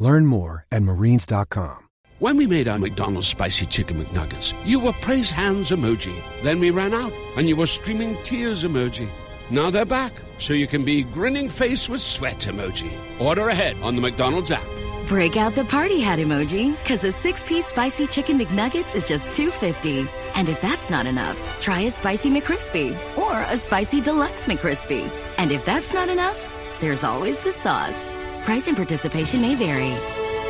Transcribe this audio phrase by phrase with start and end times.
[0.00, 1.88] Learn more at marines.com.
[2.20, 6.18] When we made our McDonald's spicy chicken McNuggets, you were praise hands emoji.
[6.42, 9.08] Then we ran out, and you were streaming tears emoji.
[9.50, 12.90] Now they're back, so you can be grinning face with sweat emoji.
[13.20, 14.66] Order ahead on the McDonald's app.
[15.06, 19.50] Break out the party hat emoji, because a six-piece spicy chicken McNuggets is just two
[19.50, 20.06] fifty.
[20.34, 25.10] And if that's not enough, try a spicy McCrispy or a spicy deluxe McCrispy.
[25.36, 26.40] And if that's not enough,
[26.80, 28.19] there's always the sauce.
[28.44, 29.94] Price and participation may vary.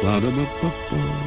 [0.02, 1.19] Ba-da-ba-ba-ba.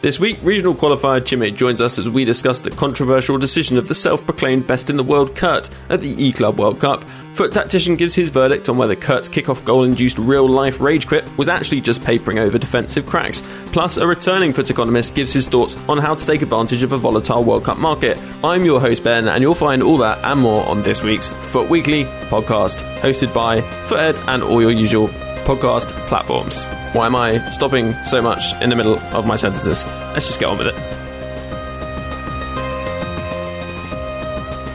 [0.00, 3.96] This week, regional qualifier Chime joins us as we discuss the controversial decision of the
[3.96, 7.02] self-proclaimed best in the world Kurt at the eClub World Cup.
[7.34, 11.80] FUT Tactician gives his verdict on whether Kurt's kickoff goal-induced real-life rage quit was actually
[11.80, 13.42] just papering over defensive cracks.
[13.72, 16.96] Plus, a returning FUT Economist gives his thoughts on how to take advantage of a
[16.96, 18.22] volatile World Cup market.
[18.44, 21.68] I'm your host Ben, and you'll find all that and more on this week's FUT
[21.68, 25.08] Weekly podcast, hosted by Futhead and all your usual
[25.44, 26.64] podcast platforms.
[26.94, 29.86] Why am I stopping so much in the middle of my sentences?
[29.86, 30.74] Let's just get on with it.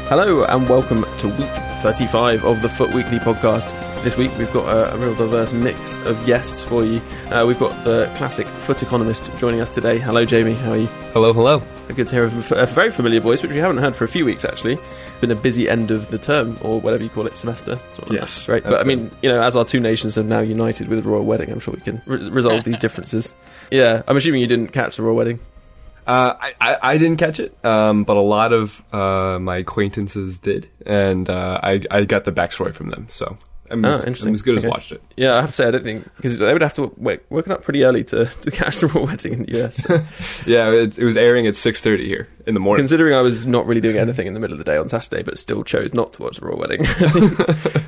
[0.10, 1.50] Hello, and welcome to week
[1.82, 3.74] 35 of the FUT Weekly podcast.
[4.04, 7.00] This week we've got a, a real diverse mix of guests for you.
[7.32, 9.98] Uh, we've got the classic FUT Economist joining us today.
[9.98, 10.56] Hello, Jamie.
[10.56, 10.88] How are you?
[11.14, 11.62] Hello, hello.
[11.88, 14.10] A Good to hear a, a very familiar voice, which we haven't heard for a
[14.10, 14.78] few weeks actually.
[15.22, 17.80] Been a busy end of the term, or whatever you call it, semester.
[17.96, 18.14] Sort of.
[18.14, 18.62] Yes, right.
[18.62, 21.24] But I mean, you know, as our two nations are now united with the royal
[21.24, 23.34] wedding, I'm sure we can re- resolve these differences.
[23.72, 25.40] Yeah, I'm assuming you didn't catch the royal wedding.
[26.06, 30.40] Uh, I, I, I didn't catch it, um, but a lot of uh, my acquaintances
[30.40, 33.08] did, and uh, I, I got the backstory from them.
[33.10, 33.38] So
[33.72, 34.30] I'm, Ah, interesting.
[34.30, 34.68] I'm as good Okay.
[34.68, 35.02] as watched it.
[35.16, 37.52] Yeah, I have to say I don't think because they would have to wake, woken
[37.54, 39.78] up pretty early to, to catch the royal wedding in the US.
[39.78, 39.96] So,
[40.46, 42.82] Yeah, it, it was airing at 6:30 here in the morning.
[42.82, 45.24] considering I was not really doing anything in the middle of the day on Saturday,
[45.24, 46.86] but still chose not to watch the royal wedding, I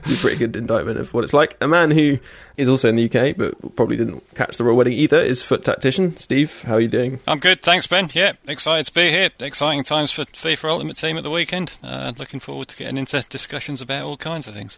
[0.05, 1.57] it's a pretty good indictment of what it's like.
[1.61, 2.19] A man who
[2.57, 5.63] is also in the UK but probably didn't catch the royal wedding either is FUT
[5.65, 6.61] Tactician Steve.
[6.63, 7.19] How are you doing?
[7.27, 8.09] I'm good, thanks, Ben.
[8.13, 9.29] Yeah, excited to be here.
[9.39, 11.73] Exciting times for FIFA Ultimate Team at the weekend.
[11.83, 14.77] Uh, looking forward to getting into discussions about all kinds of things.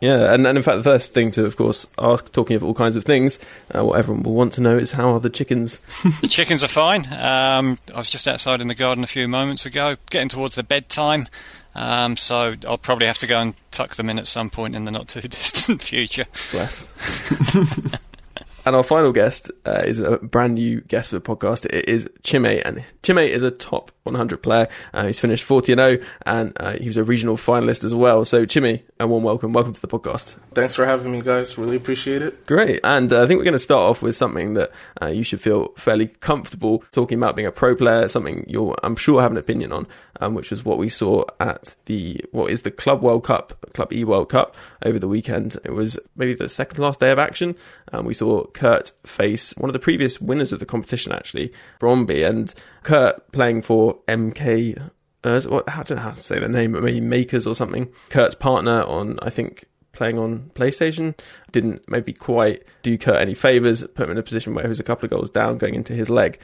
[0.00, 2.72] Yeah, and, and in fact, the first thing to, of course, ask, talking of all
[2.72, 3.38] kinds of things,
[3.74, 5.82] uh, what everyone will want to know is how are the chickens?
[6.22, 7.04] The chickens are fine.
[7.12, 10.62] Um, I was just outside in the garden a few moments ago, getting towards the
[10.62, 11.28] bedtime.
[11.74, 14.86] Um, so I'll probably have to go and tuck them in at some point in
[14.86, 16.24] the not too distant future.
[16.50, 16.90] Bless.
[18.70, 21.66] and our final guest uh, is a brand new guest for the podcast.
[21.66, 24.68] It is Chime, and Chime is a top 100 player.
[24.94, 28.24] Uh, he's finished 40 and 0, and uh, he was a regional finalist as well.
[28.24, 29.52] So, Chime, a warm welcome.
[29.52, 30.36] Welcome to the podcast.
[30.54, 31.58] Thanks for having me, guys.
[31.58, 32.46] Really appreciate it.
[32.46, 32.78] Great.
[32.84, 34.70] And uh, I think we're going to start off with something that
[35.02, 38.94] uh, you should feel fairly comfortable talking about being a pro player, something you'll, I'm
[38.94, 39.88] sure, have an opinion on,
[40.20, 43.92] um, which was what we saw at the, what is the Club World Cup, Club
[43.92, 45.56] E World Cup over the weekend.
[45.64, 47.56] It was maybe the second last day of action.
[47.92, 52.28] Um, we saw Kurt face one of the previous winners of the competition, actually, Bromby,
[52.28, 54.90] and Kurt playing for MK.
[55.24, 57.90] Uh, what, I don't know how to say the name, but maybe Makers or something.
[58.10, 61.18] Kurt's partner on, I think, playing on PlayStation
[61.52, 64.78] didn't maybe quite do Kurt any favors, put him in a position where he was
[64.78, 66.38] a couple of goals down going into his leg.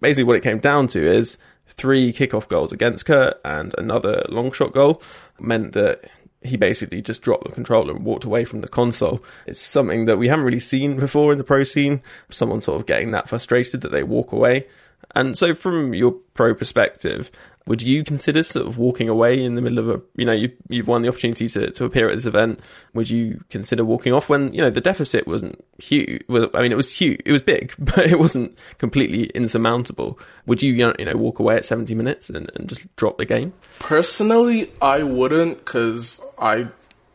[0.00, 1.38] Basically, what it came down to is
[1.68, 5.00] three kickoff goals against Kurt and another long shot goal
[5.38, 6.00] meant that
[6.42, 9.22] he basically just dropped the controller and walked away from the console.
[9.46, 12.02] It's something that we haven't really seen before in the pro scene.
[12.30, 14.66] Someone sort of getting that frustrated that they walk away.
[15.14, 17.30] And so, from your pro perspective,
[17.66, 20.50] would you consider sort of walking away in the middle of a, you know, you,
[20.68, 22.60] you've won the opportunity to, to appear at this event.
[22.94, 26.22] Would you consider walking off when, you know, the deficit wasn't huge?
[26.28, 30.18] Well, I mean, it was huge, it was big, but it wasn't completely insurmountable.
[30.46, 33.52] Would you, you know, walk away at 70 minutes and, and just drop the game?
[33.78, 36.68] Personally, I wouldn't because I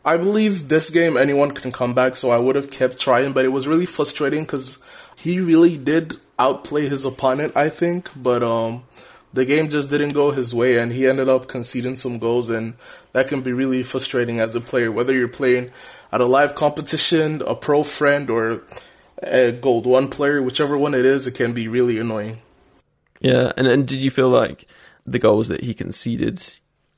[0.06, 3.34] I believe this game anyone can come back, so I would have kept trying.
[3.34, 4.86] But it was really frustrating because
[5.18, 8.10] he really did outplay his opponent, I think.
[8.16, 8.84] But um,
[9.36, 12.76] the game just didn't go his way, and he ended up conceding some goals, and
[13.12, 15.72] that can be really frustrating as a player, whether you're playing
[16.12, 18.62] at a live competition, a pro friend, or
[19.22, 22.38] a gold one player, whichever one it is, it can be really annoying.
[23.20, 24.68] Yeah, and and did you feel like
[25.06, 26.42] the goals that he conceded,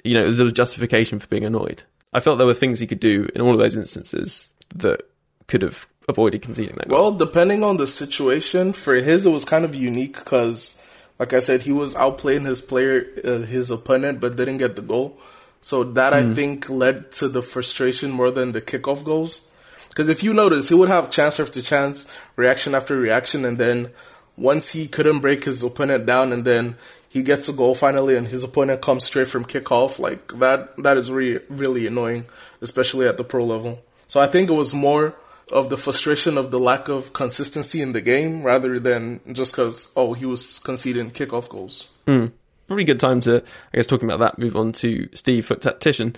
[0.03, 1.83] you know, there was justification for being annoyed?
[2.13, 5.01] I felt there were things he could do in all of those instances that
[5.47, 6.99] could have avoided conceding that goal.
[6.99, 10.81] Well, depending on the situation, for his it was kind of unique because,
[11.19, 14.81] like I said, he was outplaying his player, uh, his opponent, but didn't get the
[14.81, 15.17] goal.
[15.61, 16.31] So that mm.
[16.31, 19.49] I think led to the frustration more than the kickoff goals.
[19.89, 23.89] Because if you notice, he would have chance after chance, reaction after reaction, and then
[24.37, 26.75] once he couldn't break his opponent down, and then
[27.09, 30.77] he gets a goal finally, and his opponent comes straight from kickoff, like that.
[30.77, 32.25] That is really really annoying,
[32.61, 33.81] especially at the pro level.
[34.07, 35.15] So I think it was more
[35.51, 39.91] of the frustration of the lack of consistency in the game rather than just because
[39.95, 41.89] oh he was conceding kickoff goals.
[42.05, 42.31] Mm.
[42.67, 44.39] Probably good time to I guess talking about that.
[44.39, 46.15] Move on to Steve FUT Tactician.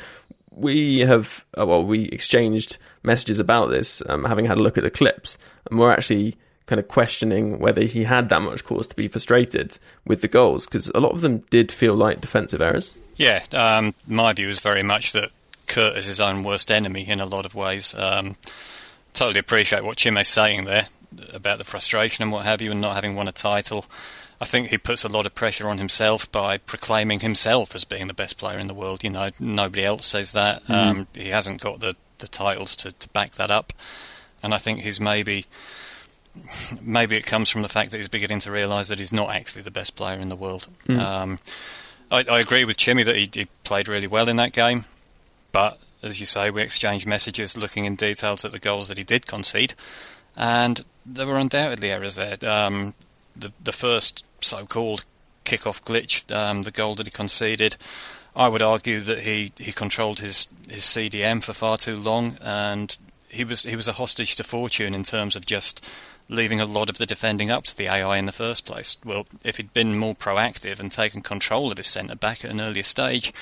[0.51, 4.83] We have uh, well we exchanged messages about this, um, having had a look at
[4.83, 5.37] the clips,
[5.69, 6.35] and we're actually
[6.65, 10.65] kind of questioning whether he had that much cause to be frustrated with the goals
[10.65, 12.95] because a lot of them did feel like defensive errors.
[13.15, 15.31] Yeah, um, my view is very much that
[15.65, 17.95] Kurt is his own worst enemy in a lot of ways.
[17.97, 18.35] Um,
[19.13, 20.87] totally appreciate what Chime's saying there
[21.33, 23.85] about the frustration and what have you, and not having won a title.
[24.41, 28.07] I think he puts a lot of pressure on himself by proclaiming himself as being
[28.07, 29.03] the best player in the world.
[29.03, 30.63] You know, nobody else says that.
[30.65, 30.73] Mm.
[30.73, 33.73] Um, he hasn't got the, the titles to, to back that up,
[34.41, 35.45] and I think he's maybe
[36.81, 39.63] maybe it comes from the fact that he's beginning to realise that he's not actually
[39.63, 40.67] the best player in the world.
[40.87, 40.99] Mm.
[40.99, 41.39] Um,
[42.11, 44.85] I, I, agree with Chimmy that he, he, played really well in that game,
[45.51, 49.03] but as you say, we exchanged messages looking in details at the goals that he
[49.03, 49.73] did concede,
[50.35, 52.37] and there were undoubtedly errors there.
[52.47, 52.93] Um,
[53.35, 55.05] the the first so-called
[55.43, 57.75] kick-off glitch, um, the goal that he conceded,
[58.35, 62.97] I would argue that he, he controlled his, his CDM for far too long, and
[63.27, 65.85] he was he was a hostage to fortune in terms of just
[66.29, 68.97] leaving a lot of the defending up to the AI in the first place.
[69.03, 72.61] Well, if he'd been more proactive and taken control of his centre back at an
[72.61, 73.33] earlier stage,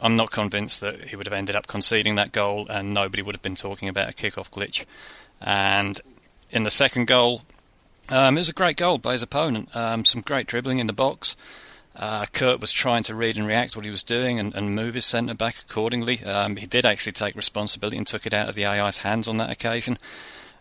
[0.00, 3.34] I'm not convinced that he would have ended up conceding that goal and nobody would
[3.34, 4.84] have been talking about a kick-off glitch.
[5.40, 6.00] And
[6.50, 7.42] in the second goal,
[8.08, 9.74] um, it was a great goal by his opponent.
[9.74, 11.34] Um, some great dribbling in the box.
[11.94, 14.94] Uh, Kurt was trying to read and react what he was doing and, and move
[14.94, 16.22] his centre back accordingly.
[16.24, 19.38] Um, he did actually take responsibility and took it out of the AI's hands on
[19.38, 19.98] that occasion.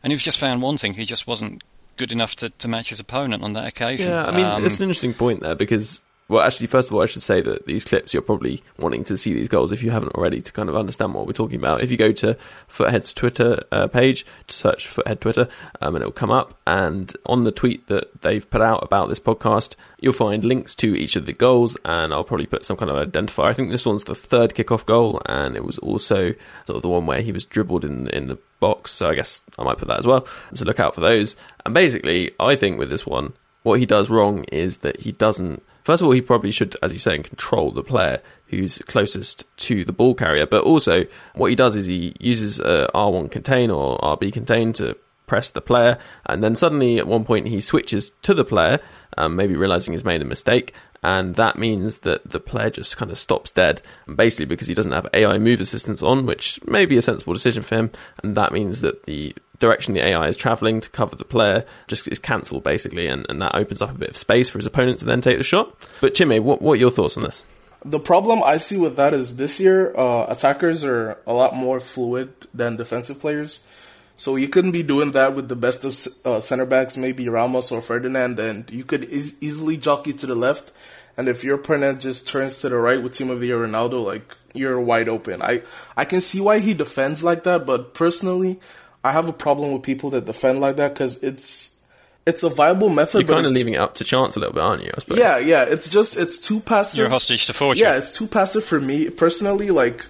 [0.01, 0.93] And he was just found wanting.
[0.93, 1.61] He just wasn't
[1.97, 4.11] good enough to, to match his opponent on that occasion.
[4.11, 7.03] Yeah, I mean, um, it's an interesting point there because well, actually, first of all,
[7.03, 9.91] I should say that these clips you're probably wanting to see these goals if you
[9.91, 11.81] haven't already to kind of understand what we're talking about.
[11.81, 12.35] If you go to
[12.67, 15.47] Futhead's Twitter uh, page, search Futhead Twitter,
[15.81, 16.59] um, and it'll come up.
[16.65, 20.95] And on the tweet that they've put out about this podcast, you'll find links to
[20.95, 23.45] each of the goals, and I'll probably put some kind of identifier.
[23.45, 26.33] I think this one's the third kickoff goal, and it was also
[26.65, 28.93] sort of the one where he was dribbled in in the box.
[28.93, 30.25] So I guess I might put that as well.
[30.55, 31.35] So look out for those.
[31.65, 33.33] And basically, I think with this one,
[33.65, 36.93] what he does wrong is that he doesn't First of all, he probably should, as
[36.93, 40.47] you say, control the player who's closest to the ball carrier.
[40.47, 44.97] But also, what he does is he uses a R1 contain or RB contain to
[45.27, 48.79] press the player, and then suddenly at one point he switches to the player,
[49.17, 50.73] um, maybe realizing he's made a mistake,
[51.03, 53.81] and that means that the player just kind of stops dead,
[54.13, 57.63] basically because he doesn't have AI move assistance on, which may be a sensible decision
[57.63, 57.91] for him,
[58.23, 62.07] and that means that the direction the AI is traveling to cover the player just
[62.07, 64.99] is cancelled basically, and, and that opens up a bit of space for his opponent
[64.99, 65.75] to then take the shot.
[66.01, 67.43] But Chime, what what are your thoughts on this?
[67.83, 71.79] The problem I see with that is this year uh, attackers are a lot more
[71.79, 73.59] fluid than defensive players.
[74.17, 75.95] So you couldn't be doing that with the best of
[76.25, 80.35] uh, center backs, maybe Ramos or Ferdinand, and you could e- easily jockey to the
[80.35, 80.71] left.
[81.17, 84.05] And if your opponent just turns to the right with Team of the Year Ronaldo,
[84.05, 85.41] like you're wide open.
[85.41, 85.61] I
[85.95, 88.59] I can see why he defends like that, but personally,
[89.03, 91.83] I have a problem with people that defend like that because it's
[92.25, 93.19] it's a viable method.
[93.19, 94.91] You're kind of leaving it up to chance a little bit, aren't you?
[94.95, 95.17] I suppose.
[95.19, 95.63] Yeah, yeah.
[95.63, 96.99] It's just it's too passive.
[96.99, 97.83] You're hostage to fortune.
[97.83, 99.71] Yeah, it's too passive for me personally.
[99.71, 100.05] Like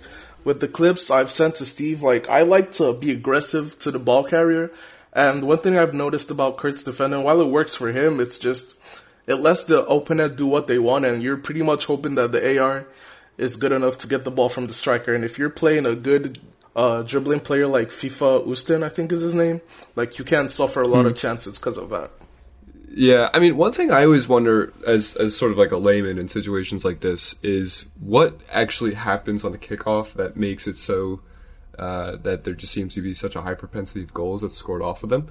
[0.46, 4.00] with the clips I've sent to Steve, like I like to be aggressive to the
[4.00, 4.72] ball carrier.
[5.12, 8.80] And one thing I've noticed about Kurt's defending, while it works for him, it's just
[9.28, 12.46] it lets the opponent do what they want, and you're pretty much hoping that the
[12.46, 12.86] AI
[13.38, 15.14] is good enough to get the ball from the striker.
[15.14, 16.40] And if you're playing a good
[16.76, 19.62] uh, dribbling player like FIFA Ustin, I think is his name,
[19.96, 21.08] like you can't suffer a lot mm.
[21.08, 21.18] of hmm.
[21.18, 22.12] chances because of that.
[22.98, 26.18] Yeah, I mean, one thing I always wonder, as as sort of like a layman
[26.18, 31.20] in situations like this, is what actually happens on the kickoff that makes it so
[31.78, 34.82] uh, that there just seems to be such a high propensity of goals that's scored
[34.82, 35.30] off of them.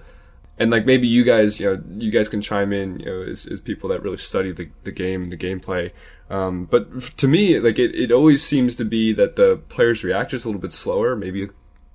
[0.59, 3.47] And like maybe you guys, you know, you guys can chime in, you know, as,
[3.47, 5.91] as people that really study the, the game and the gameplay.
[6.29, 10.33] Um, but to me, like it, it always seems to be that the players react
[10.33, 11.49] just a little bit slower, maybe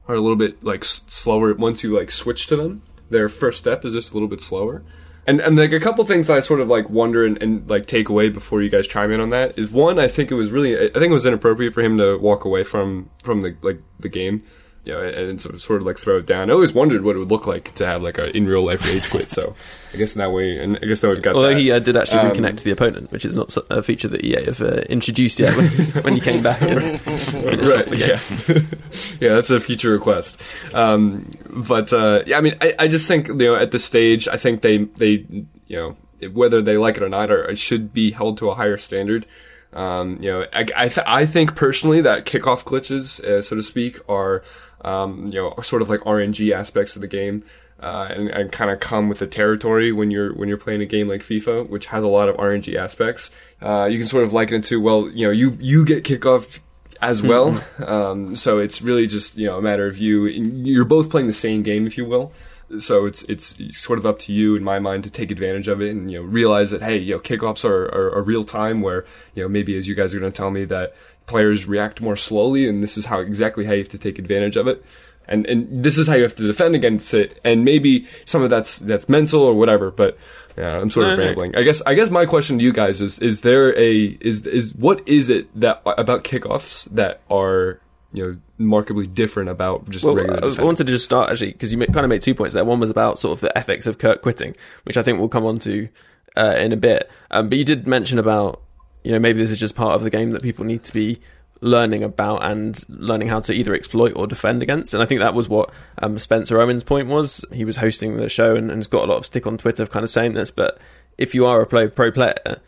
[0.07, 2.81] are a little bit like slower once you like switch to them.
[3.11, 4.83] Their first step is just a little bit slower.
[5.27, 8.09] And and like a couple things I sort of like wonder and, and like take
[8.09, 10.75] away before you guys chime in on that is one, I think it was really,
[10.75, 14.09] I think it was inappropriate for him to walk away from from the like the
[14.09, 14.43] game
[14.85, 16.49] you know, and sort of, sort of like throw it down.
[16.49, 18.85] I always wondered what it would look like to have like a in real life
[18.87, 19.29] rage quit.
[19.29, 19.55] So
[19.93, 21.35] I guess that way, and I guess now we've got.
[21.35, 21.57] Although that.
[21.57, 24.23] he uh, did actually Um, reconnect to the opponent, which is not a feature that
[24.23, 25.67] EA have uh, introduced yet when,
[26.03, 26.61] when he came back.
[26.61, 29.19] And finished off the game.
[29.19, 30.39] yeah, yeah, that's a future request.
[30.73, 34.27] Um, but uh, yeah, I mean, I, I just think you know at this stage,
[34.27, 35.25] I think they they
[35.67, 35.97] you know
[36.33, 39.25] whether they like it or not, or it should be held to a higher standard.
[39.71, 43.61] Um, you know, I I, th- I think personally that kickoff glitches, uh, so to
[43.63, 44.43] speak, are
[44.81, 47.43] um, you know sort of like RNG aspects of the game.
[47.81, 50.85] Uh, and, and kind of come with the territory when you're when you're playing a
[50.85, 53.31] game like FIFA, which has a lot of RNG aspects.
[53.61, 56.59] Uh, you can sort of liken it to well, you know, you you get kickoff
[57.01, 57.63] as well.
[57.79, 60.25] Um, so it's really just you know a matter of you.
[60.25, 62.31] You're both playing the same game, if you will.
[62.77, 65.81] So it's it's sort of up to you, in my mind, to take advantage of
[65.81, 68.81] it and you know realize that hey, you know kickoffs are, are a real time
[68.81, 70.93] where you know maybe as you guys are going to tell me that
[71.29, 74.57] players react more slowly, and this is how exactly how you have to take advantage
[74.57, 74.83] of it.
[75.27, 78.49] And, and this is how you have to defend against it, and maybe some of
[78.49, 79.91] that's that's mental or whatever.
[79.91, 80.17] But
[80.57, 81.55] yeah, I'm sort of rambling.
[81.55, 84.73] I guess I guess my question to you guys is: Is there a is is
[84.73, 87.79] what is it that about kickoffs that are
[88.11, 90.41] you know markedly different about just Well, regular?
[90.41, 92.55] I, was- I wanted to just start actually because you kind of made two points
[92.55, 92.65] there.
[92.65, 94.55] One was about sort of the ethics of Kurt quitting,
[94.85, 95.89] which I think we'll come on to
[96.35, 97.07] uh, in a bit.
[97.29, 98.61] Um, but you did mention about
[99.03, 101.19] you know maybe this is just part of the game that people need to be
[101.61, 104.93] learning about and learning how to either exploit or defend against.
[104.93, 107.43] And I think that was what um, Spencer Owen's point was.
[107.51, 109.83] He was hosting the show and, and has got a lot of stick on Twitter
[109.83, 110.51] of kind of saying this.
[110.51, 110.77] But
[111.17, 112.61] if you are a pro, pro player,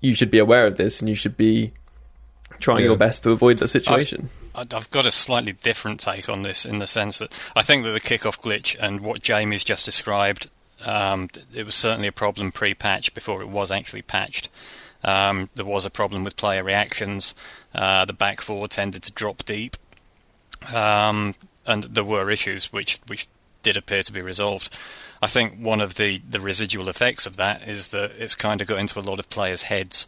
[0.00, 1.72] you should be aware of this and you should be
[2.60, 2.90] trying Yeah.
[2.90, 4.28] your best to avoid the situation.
[4.54, 7.82] I- I've got a slightly different take on this in the sense that I think
[7.84, 10.50] that the kickoff glitch and what Jamie's just described,
[10.84, 14.48] um, it was certainly a problem pre-patch before it was actually patched.
[15.06, 17.34] Um, there was a problem with player reactions.
[17.74, 19.76] Uh, the back four tended to drop deep,
[20.74, 21.34] um,
[21.64, 23.28] and there were issues which which
[23.62, 24.76] did appear to be resolved.
[25.22, 28.66] I think one of the, the residual effects of that is that it's kind of
[28.66, 30.06] got into a lot of players' heads.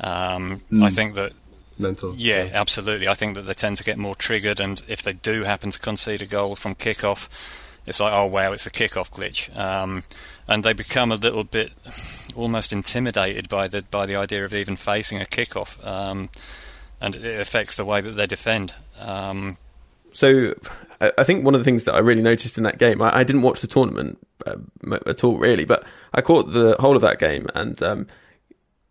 [0.00, 1.32] Um, I think that
[1.78, 2.14] mental.
[2.16, 3.08] yeah, absolutely.
[3.08, 5.78] I think that they tend to get more triggered, and if they do happen to
[5.78, 7.28] concede a goal from kickoff,
[7.88, 10.04] it's like, oh wow, it's a kickoff glitch, um,
[10.46, 11.72] and they become a little bit
[12.36, 16.28] almost intimidated by the by the idea of even facing a kickoff, um,
[17.00, 18.74] and it affects the way that they defend.
[19.00, 19.56] Um,
[20.12, 20.54] So,
[21.00, 23.24] I think one of the things that I really noticed in that game, I, I
[23.24, 24.70] didn't watch the tournament um,
[25.06, 28.06] at all, really, but I caught the whole of that game, and um,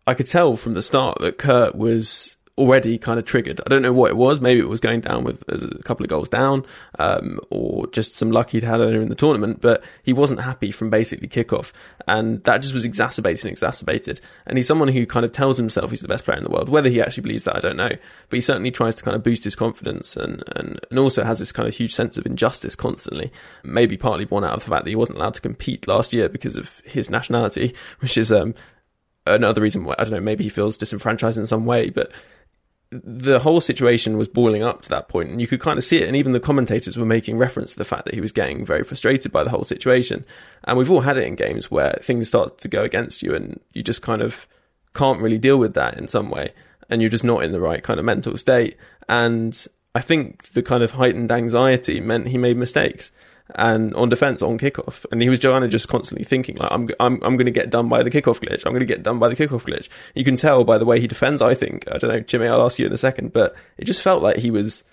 [0.06, 3.60] I could tell from the start that Kurt was already kind of triggered.
[3.64, 4.40] I don't know what it was.
[4.40, 6.66] Maybe it was going down with a couple of goals down,
[6.98, 9.60] um, or just some luck he'd had earlier in the tournament.
[9.60, 11.72] But he wasn't happy from basically kickoff,
[12.06, 14.20] and that just was exacerbated and exacerbated.
[14.44, 16.68] And he's someone who kind of tells himself he's the best player in the world.
[16.68, 17.88] Whether he actually believes that, I don't know.
[17.88, 21.38] But he certainly tries to kind of boost his confidence, and and, and also has
[21.38, 23.32] this kind of huge sense of injustice constantly.
[23.62, 26.28] Maybe partly born out of the fact that he wasn't allowed to compete last year
[26.28, 28.54] because of his nationality, which is um,
[29.26, 30.20] another reason why I don't know.
[30.20, 32.12] Maybe he feels disenfranchised in some way, but
[32.90, 35.98] the whole situation was boiling up to that point, and you could kind of see
[35.98, 36.08] it.
[36.08, 38.82] And even the commentators were making reference to the fact that he was getting very
[38.82, 40.24] frustrated by the whole situation.
[40.64, 43.60] And we've all had it in games where things start to go against you, and
[43.72, 44.46] you just kind of
[44.94, 46.52] can't really deal with that in some way,
[46.88, 48.76] and you're just not in the right kind of mental state.
[49.08, 53.12] And I think the kind of heightened anxiety meant he made mistakes.
[53.54, 56.88] And on defense, on kickoff, and he was kind of just constantly thinking like, "I'm,
[57.00, 58.66] I'm, I'm going to get done by the kickoff glitch.
[58.66, 61.00] I'm going to get done by the kickoff glitch." You can tell by the way
[61.00, 61.40] he defends.
[61.40, 62.46] I think I don't know, Jimmy.
[62.48, 64.84] I'll ask you in a second, but it just felt like he was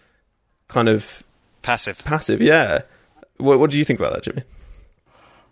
[0.70, 1.24] kind of
[1.62, 2.04] passive.
[2.06, 2.42] passive.
[2.42, 2.84] Yeah.
[3.38, 4.44] What, what do you think about that, Jimmy?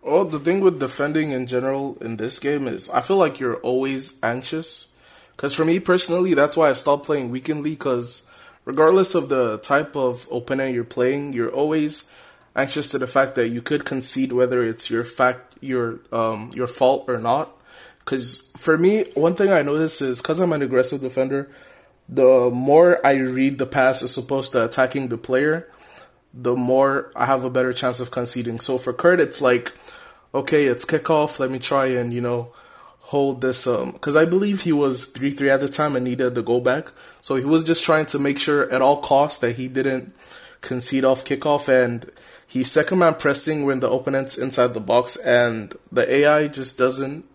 [0.02, 3.58] Well, the thing with defending in general in this game is I feel like you're
[3.58, 4.88] always anxious.
[5.36, 7.72] Because for me personally, that's why I stopped playing weekendly.
[7.72, 8.30] Because
[8.66, 12.12] regardless of the type of opponent you're playing, you're always
[12.56, 16.68] anxious to the fact that you could concede whether it's your fact your um your
[16.68, 17.52] fault or not.
[18.00, 21.50] Because for me, one thing I notice is because I'm an aggressive defender,
[22.10, 25.70] the more I read the pass as opposed to attacking the player,
[26.34, 28.60] the more I have a better chance of conceding.
[28.60, 29.72] So for Kurt, it's like,
[30.36, 31.40] okay, it's kickoff.
[31.40, 32.52] Let me try and you know
[33.08, 36.36] hold this um because I believe he was three three at the time and needed
[36.36, 36.92] to go back.
[37.22, 40.14] So he was just trying to make sure at all costs that he didn't
[40.62, 42.10] concede off kickoff and
[42.54, 47.26] he's second man pressing when the opponent's inside the box and the AI just doesn't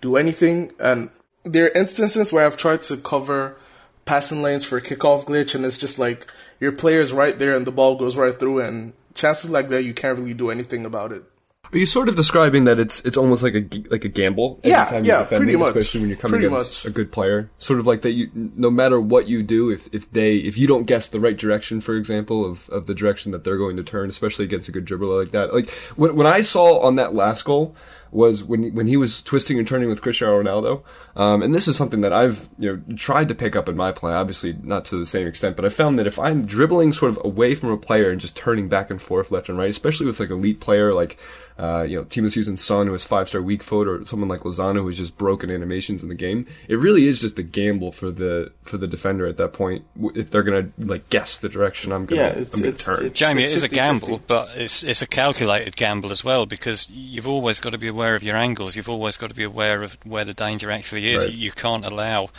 [0.00, 0.70] do anything.
[0.78, 1.10] And
[1.42, 3.56] there are instances where I've tried to cover
[4.04, 6.30] passing lanes for a kickoff glitch, and it's just like
[6.60, 9.92] your player's right there and the ball goes right through, and chances like that you
[9.92, 11.24] can't really do anything about it.
[11.74, 14.60] But you're sort of describing that it's it's almost like a like a gamble.
[14.62, 15.68] Yeah, yeah, defending, pretty much.
[15.70, 16.88] especially when you're coming Pretty against much.
[16.88, 17.50] a good player.
[17.58, 18.12] Sort of like that.
[18.12, 21.36] You no matter what you do, if if they if you don't guess the right
[21.36, 24.70] direction, for example, of of the direction that they're going to turn, especially against a
[24.70, 25.52] good dribbler like that.
[25.52, 27.74] Like when when I saw on that last goal
[28.12, 30.84] was when when he was twisting and turning with Cristiano Ronaldo.
[31.16, 33.90] Um, and this is something that I've you know tried to pick up in my
[33.90, 34.12] play.
[34.12, 37.18] Obviously, not to the same extent, but I found that if I'm dribbling sort of
[37.24, 40.20] away from a player and just turning back and forth left and right, especially with
[40.20, 41.18] like elite player like
[41.58, 44.04] uh, you know Team of the Season Son who has five star weak foot, or
[44.06, 47.38] someone like Lozano who has just broken animations in the game, it really is just
[47.38, 49.84] a gamble for the for the defender at that point
[50.14, 53.06] if they're gonna like guess the direction I'm gonna, Yeah, I'm gonna it's, turn.
[53.06, 53.72] it's Jamie, it's it is a 50-50.
[53.74, 57.88] gamble, but it's it's a calculated gamble as well because you've always got to be
[57.88, 58.74] aware of your angles.
[58.76, 61.24] You've always got to be aware of where the danger actually is.
[61.24, 61.32] Right.
[61.34, 62.30] You, you can't allow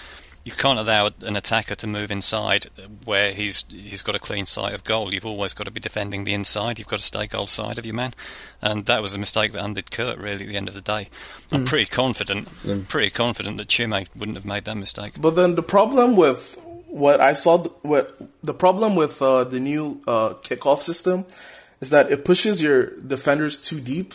[0.46, 2.68] you can't allow an attacker to move inside
[3.04, 5.12] where he's he's got a clean sight of goal.
[5.12, 6.78] You've always got to be defending the inside.
[6.78, 8.14] You've got to stay goal side of your man,
[8.62, 10.20] and that was a mistake that undid Kurt.
[10.20, 11.10] Really, at the end of the day,
[11.52, 12.48] I'm pretty confident,
[12.88, 15.20] pretty confident that Chime wouldn't have made that mistake.
[15.20, 19.60] But then the problem with what I saw, th- what the problem with uh, the
[19.60, 21.26] new uh, kickoff system
[21.82, 24.14] is that it pushes your defenders too deep.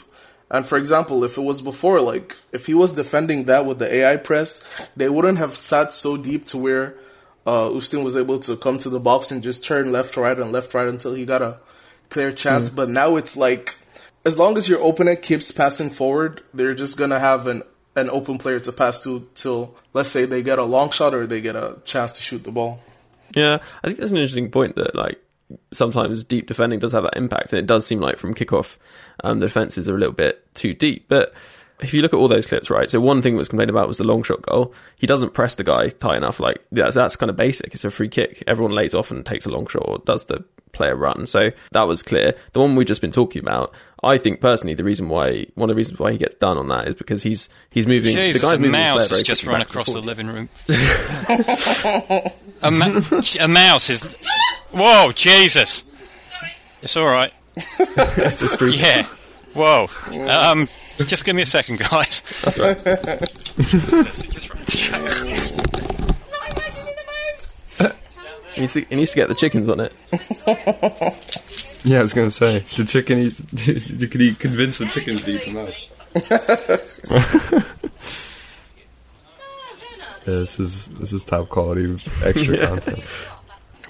[0.50, 3.92] And for example, if it was before, like if he was defending that with the
[3.92, 6.96] AI press, they wouldn't have sat so deep to where
[7.46, 10.52] uh, Ustin was able to come to the box and just turn left, right, and
[10.52, 11.58] left, right until he got a
[12.08, 12.68] clear chance.
[12.68, 13.76] But now it's like,
[14.24, 17.62] as long as your opponent keeps passing forward, they're just gonna have an
[17.96, 21.26] an open player to pass to till let's say they get a long shot or
[21.26, 22.80] they get a chance to shoot the ball.
[23.34, 25.20] Yeah, I think that's an interesting point that like
[25.72, 28.76] sometimes deep defending does have that impact, and it does seem like from kickoff,
[29.24, 31.06] um, the defenses are a little bit too deep.
[31.08, 31.34] But
[31.82, 32.90] if you look at all those clips, right?
[32.90, 34.74] So one thing that was complained about was the long shot goal.
[34.96, 36.40] He doesn't press the guy tight enough.
[36.40, 37.74] Like that's that's kind of basic.
[37.74, 38.42] It's a free kick.
[38.46, 41.26] Everyone lays off and takes a long shot or does the player run.
[41.26, 42.34] So that was clear.
[42.52, 45.74] The one we've just been talking about, I think personally, the reason why one of
[45.74, 48.14] the reasons why he gets done on that is because he's he's moving.
[48.14, 50.04] Jesus, the guy's a moving mouse has just run across the forth.
[50.04, 50.48] living room.
[52.62, 54.16] a, ma- a mouse is.
[54.72, 55.84] Whoa, Jesus!
[56.82, 57.32] It's all right.
[57.56, 59.04] It's just through- Yeah.
[59.54, 59.88] Whoa.
[60.28, 60.68] Um,
[61.06, 62.22] just give me a second, guys.
[62.42, 62.76] That's right.
[62.84, 62.96] Not
[66.56, 67.60] imagining the mouse.
[68.54, 69.92] He needs, to, he needs to get the chickens on it.
[71.84, 73.18] Yeah, I was gonna say the chicken.
[73.98, 75.88] You could he convince the chickens to eat the mouse?
[80.26, 81.90] Yeah, this is this is top quality
[82.22, 83.02] extra content.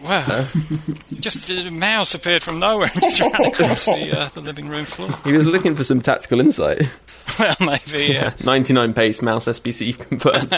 [0.03, 0.47] Wow.
[1.15, 4.87] just a mouse appeared from nowhere and just ran across the, uh, the living room
[4.87, 5.11] floor.
[5.25, 6.89] He was looking for some tactical insight.
[7.39, 8.35] Well, maybe, yeah.
[8.45, 10.53] 99 pace mouse SBC confirmed.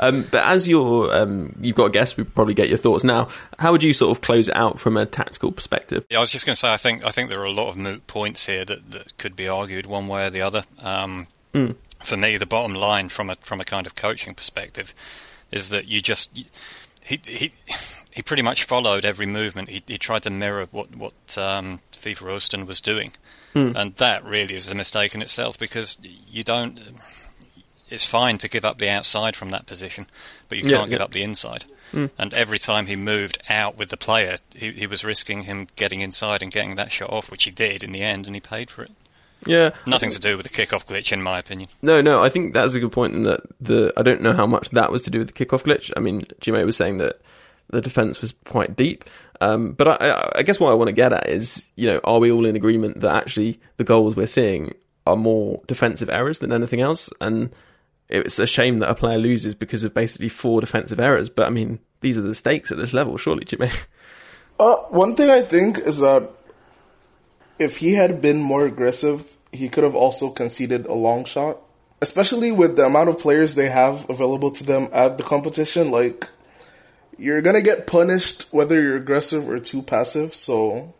[0.00, 3.28] um, but as you're, um, you've got a guess, we probably get your thoughts now.
[3.60, 6.04] How would you sort of close it out from a tactical perspective?
[6.10, 7.68] Yeah, I was just going to say, I think I think there are a lot
[7.68, 10.64] of moot points here that, that could be argued one way or the other.
[10.82, 11.28] Um,
[12.00, 14.94] For me, the bottom line from a from a kind of coaching perspective
[15.52, 16.36] is that you just
[17.04, 17.52] he he
[18.16, 19.68] he pretty much followed every movement.
[19.68, 23.12] He he tried to mirror what what um, FIFA Austin was doing,
[23.54, 25.98] and that really is a mistake in itself because
[26.28, 26.80] you don't.
[27.88, 30.06] It's fine to give up the outside from that position,
[30.48, 31.04] but you Yeah, can't give yeah.
[31.04, 31.66] up the inside.
[31.92, 36.00] And every time he moved out with the player, he, he was risking him getting
[36.02, 38.70] inside and getting that shot off, which he did in the end, and he paid
[38.70, 38.90] for it.
[39.46, 39.70] Yeah.
[39.86, 41.68] Nothing to do with the kickoff glitch, in my opinion.
[41.82, 44.46] No, no, I think that's a good point in that the I don't know how
[44.46, 45.92] much that was to do with the kickoff glitch.
[45.96, 47.20] I mean, Jimmy was saying that
[47.68, 49.04] the defense was quite deep.
[49.40, 52.00] Um, but I, I, I guess what I want to get at is, you know,
[52.04, 54.74] are we all in agreement that actually the goals we're seeing
[55.06, 57.10] are more defensive errors than anything else?
[57.20, 57.54] And
[58.08, 61.28] it's a shame that a player loses because of basically four defensive errors.
[61.28, 63.70] But I mean, these are the stakes at this level, surely, Jimmy.
[64.58, 66.30] Uh, one thing I think is that
[67.58, 71.58] if he had been more aggressive, he could have also conceded a long shot.
[72.00, 76.28] Especially with the amount of players they have available to them at the competition, like
[77.18, 80.34] you're gonna get punished whether you're aggressive or too passive.
[80.34, 80.94] So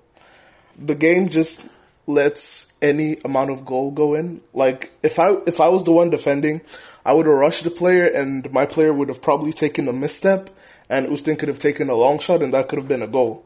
[0.79, 1.71] the game just
[2.07, 4.41] lets any amount of goal go in.
[4.53, 6.61] Like if I if I was the one defending,
[7.05, 10.51] I would have rushed the player, and my player would have probably taken a misstep,
[10.89, 13.45] and Ustin could have taken a long shot, and that could have been a goal.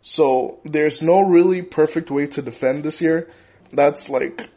[0.00, 3.28] So there's no really perfect way to defend this year.
[3.72, 4.50] That's like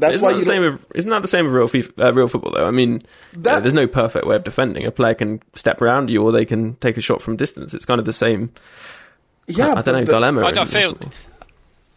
[0.00, 0.62] that's isn't why that you the same?
[0.62, 2.66] don't- isn't that the same of real FIFA, uh, real football though?
[2.66, 3.02] I mean,
[3.34, 4.86] you know, there's no perfect way of defending.
[4.86, 7.74] A player can step around you, or they can take a shot from distance.
[7.74, 8.52] It's kind of the same.
[9.46, 9.72] yeah.
[9.72, 10.40] I but don't know the- dilemma.
[10.42, 11.12] I, I feel, football.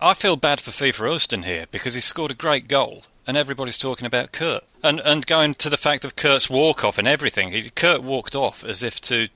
[0.02, 3.78] I feel bad for FIFA Austin here because he scored a great goal, and everybody's
[3.78, 7.52] talking about Kurt, and and going to the fact of Kurt's walk off and everything.
[7.52, 9.28] He, Kurt walked off as if to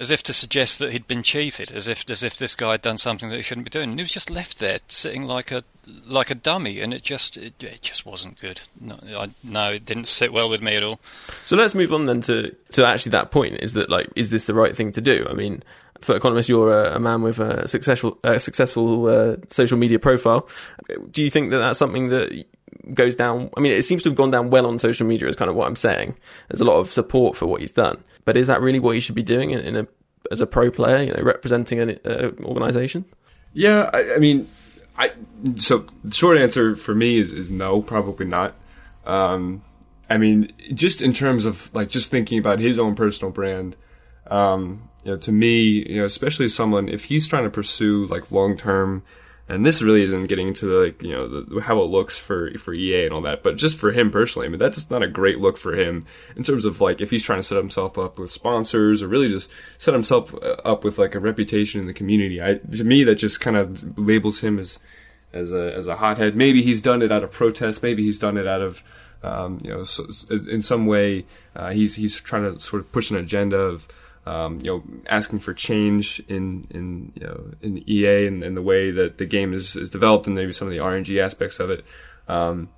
[0.00, 2.82] as if to suggest that he'd been cheated, as if as if this guy had
[2.82, 3.90] done something that he shouldn't be doing.
[3.90, 5.62] And he was just left there sitting like a
[6.06, 8.60] like a dummy, and it just it, it just wasn't good.
[8.80, 11.00] No, I, no, it didn't sit well with me at all.
[11.44, 13.60] So let's move on then to, to actually that point.
[13.60, 15.26] Is that like, is this the right thing to do?
[15.28, 15.62] I mean,
[16.00, 20.48] for economists, you're a, a man with a successful, uh, successful uh, social media profile.
[21.10, 22.44] Do you think that that's something that
[22.94, 23.50] goes down?
[23.56, 25.28] I mean, it seems to have gone down well on social media.
[25.28, 26.16] Is kind of what I'm saying.
[26.48, 29.00] There's a lot of support for what he's done, but is that really what you
[29.00, 29.86] should be doing in, in a
[30.30, 31.02] as a pro player?
[31.02, 33.04] You know, representing an uh, organization.
[33.52, 34.48] Yeah, I, I mean,
[34.96, 35.12] I
[35.58, 38.54] so the short answer for me is, is no, probably not.
[39.04, 39.62] Um,
[40.08, 43.76] I mean, just in terms of like just thinking about his own personal brand,
[44.28, 48.30] um, you know, to me, you know, especially someone if he's trying to pursue like
[48.30, 49.02] long term,
[49.52, 52.50] and this really isn't getting into the like you know the, how it looks for
[52.58, 55.08] for EA and all that, but just for him personally, I mean, that's not a
[55.08, 58.18] great look for him in terms of like if he's trying to set himself up
[58.18, 61.92] with sponsors or really just set himself uh, up with like a reputation in the
[61.92, 62.40] community.
[62.40, 64.78] I to me that just kind of labels him as
[65.32, 66.34] as a as a hothead.
[66.34, 67.82] Maybe he's done it out of protest.
[67.82, 68.82] Maybe he's done it out of
[69.22, 73.10] um, you know so, in some way uh, he's he's trying to sort of push
[73.10, 73.86] an agenda of
[74.26, 78.62] um, you know asking for change in in you know in EA and, and the
[78.62, 81.70] way that the game is, is developed and maybe some of the RNG aspects of
[81.70, 81.84] it.
[82.28, 82.68] Um,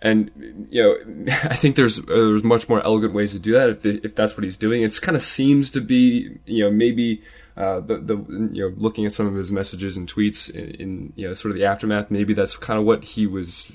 [0.00, 3.70] and you know, I think there's uh, there's much more elegant ways to do that
[3.70, 4.82] if if that's what he's doing.
[4.82, 7.22] It kind of seems to be you know maybe
[7.56, 8.16] uh, the the
[8.52, 11.50] you know looking at some of his messages and tweets in, in, you know sort
[11.52, 13.70] of the aftermath, maybe that's kind of what he was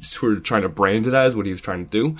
[0.00, 2.16] sort of trying to brand it as, what he was trying to do.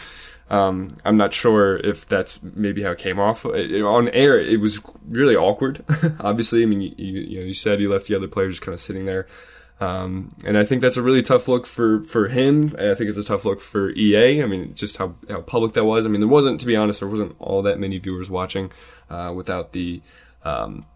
[0.50, 4.40] Um, I'm not sure if that's maybe how it came off it, on air.
[4.40, 5.84] It was really awkward.
[6.20, 8.72] Obviously, I mean, you, you, you, know, you said you left the other players kind
[8.72, 9.26] of sitting there,
[9.80, 12.74] um, and I think that's a really tough look for for him.
[12.78, 14.42] I think it's a tough look for EA.
[14.42, 16.06] I mean, just how how public that was.
[16.06, 18.72] I mean, there wasn't, to be honest, there wasn't all that many viewers watching
[19.10, 20.00] uh, without the
[20.44, 20.86] um,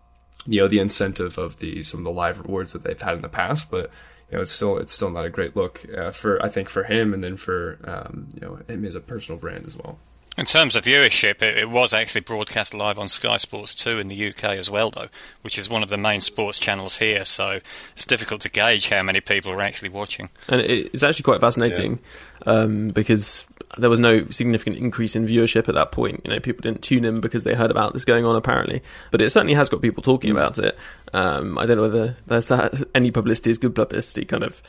[0.47, 3.23] you know the incentive of the some of the live rewards that they've had in
[3.23, 3.91] the past, but
[4.33, 6.85] you know it's still it's still not a great look uh, for I think for
[6.85, 9.99] him and then for um, you know him as a personal brand as well.
[10.39, 14.09] In terms of viewership, it, it, was actually broadcast live on Sky Sports 2 in
[14.09, 15.09] the UK as well, though,
[15.43, 17.61] which is one of the main sports channels here, so
[17.93, 20.31] it's difficult to gauge how many people are actually watching.
[20.49, 21.99] And it's actually quite fascinating
[22.47, 22.53] yeah.
[22.55, 23.45] um, because
[23.79, 26.21] there was no significant increase in viewership at that point.
[26.25, 28.83] You know, people didn't tune in because they heard about this going on, apparently.
[29.11, 30.37] But it certainly has got people talking mm.
[30.37, 30.79] about it.
[31.13, 34.63] Um, I don't know whether there's that, any publicity is good publicity kind of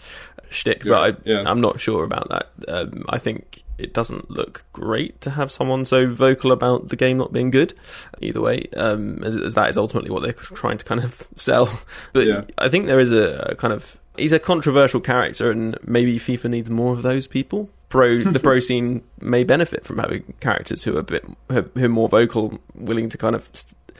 [0.50, 1.44] shtick, yeah, but I, yeah.
[1.46, 2.50] I'm not sure about that.
[2.68, 7.18] Um, I think it doesn't look great to have someone so vocal about the game
[7.18, 7.74] not being good.
[8.22, 11.80] Either way, um, as, as, that is ultimately what they're trying to kind of sell.
[12.14, 12.44] But yeah.
[12.58, 16.50] I think there is a, a kind of he's a controversial character, and maybe FIFA
[16.52, 20.96] needs more of those people pro the pro scene may benefit from having characters who
[20.98, 23.50] are a bit who are more vocal, willing to kind of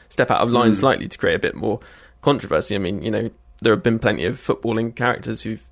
[0.10, 0.76] step out of line mm.
[0.76, 1.80] slightly to create a bit more
[2.22, 2.76] controversy.
[2.76, 3.30] I mean, you know,
[3.62, 5.64] there have been plenty of footballing characters who've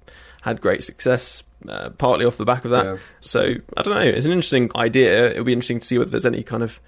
[0.44, 2.86] had great success, uh, partly off the back of that.
[2.86, 2.98] Yeah.
[3.20, 4.02] So I don't know.
[4.02, 5.32] It's an interesting idea.
[5.32, 6.80] It'll be interesting to see whether there's any kind of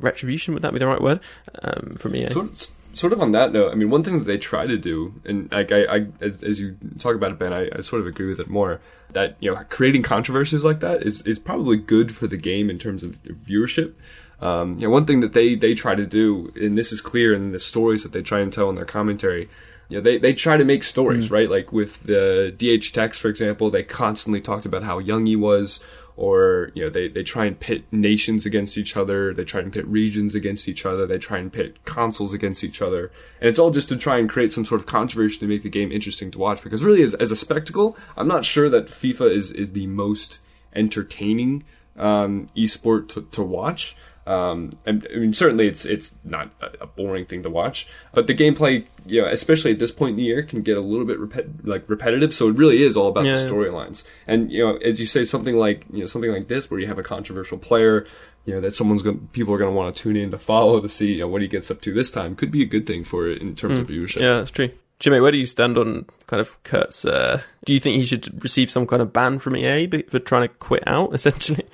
[0.00, 0.54] retribution.
[0.54, 1.20] Would that be the right word
[1.62, 2.30] um, from EA?
[2.30, 4.78] Sort of, sort of on that note, I mean, one thing that they try to
[4.78, 8.06] do, and like I, I as you talk about it, Ben, I, I, sort of
[8.06, 8.80] agree with it more.
[9.12, 12.78] That you know, creating controversies like that is is probably good for the game in
[12.78, 13.92] terms of viewership.
[14.40, 17.32] Um, you know, one thing that they they try to do, and this is clear
[17.34, 19.48] in the stories that they try and tell in their commentary.
[19.88, 21.50] You know, they, they try to make stories, mm right?
[21.50, 25.80] Like with the DhTekkz, for example, they constantly talked about how young he was,
[26.16, 29.72] or you know they, they try and pit nations against each other they try and
[29.72, 33.10] pit regions against each other they try and pit consoles against each other.
[33.40, 35.68] And it's all just to try and create some sort of controversy to make the
[35.68, 39.30] game interesting to watch because really as, as a spectacle i'm not sure that fifa
[39.30, 40.38] is, is the most
[40.74, 41.64] entertaining
[41.96, 43.96] um, esport to, to watch
[44.26, 48.34] um, and I mean, certainly it's it's not a, boring thing to watch, but the
[48.34, 51.20] gameplay, you know, especially at this point in the year, can get a little bit
[51.20, 52.32] repet- like repetitive.
[52.32, 54.04] So it really is all about yeah, the storylines.
[54.26, 56.86] And you know, as you say, something like you know something like this, where you
[56.86, 58.06] have a controversial player,
[58.46, 60.80] you know, that someone's going people are going to want to tune in to follow
[60.80, 62.86] to see you know, what he gets up to this time, could be a good
[62.86, 63.80] thing for it in terms mm.
[63.80, 64.20] of viewership.
[64.20, 64.70] Yeah, that's true.
[65.00, 67.04] Jimmy, where do you stand on kind of Kurt's?
[67.04, 70.48] Uh, do you think he should receive some kind of ban from EA for trying
[70.48, 71.64] to quit out, essentially?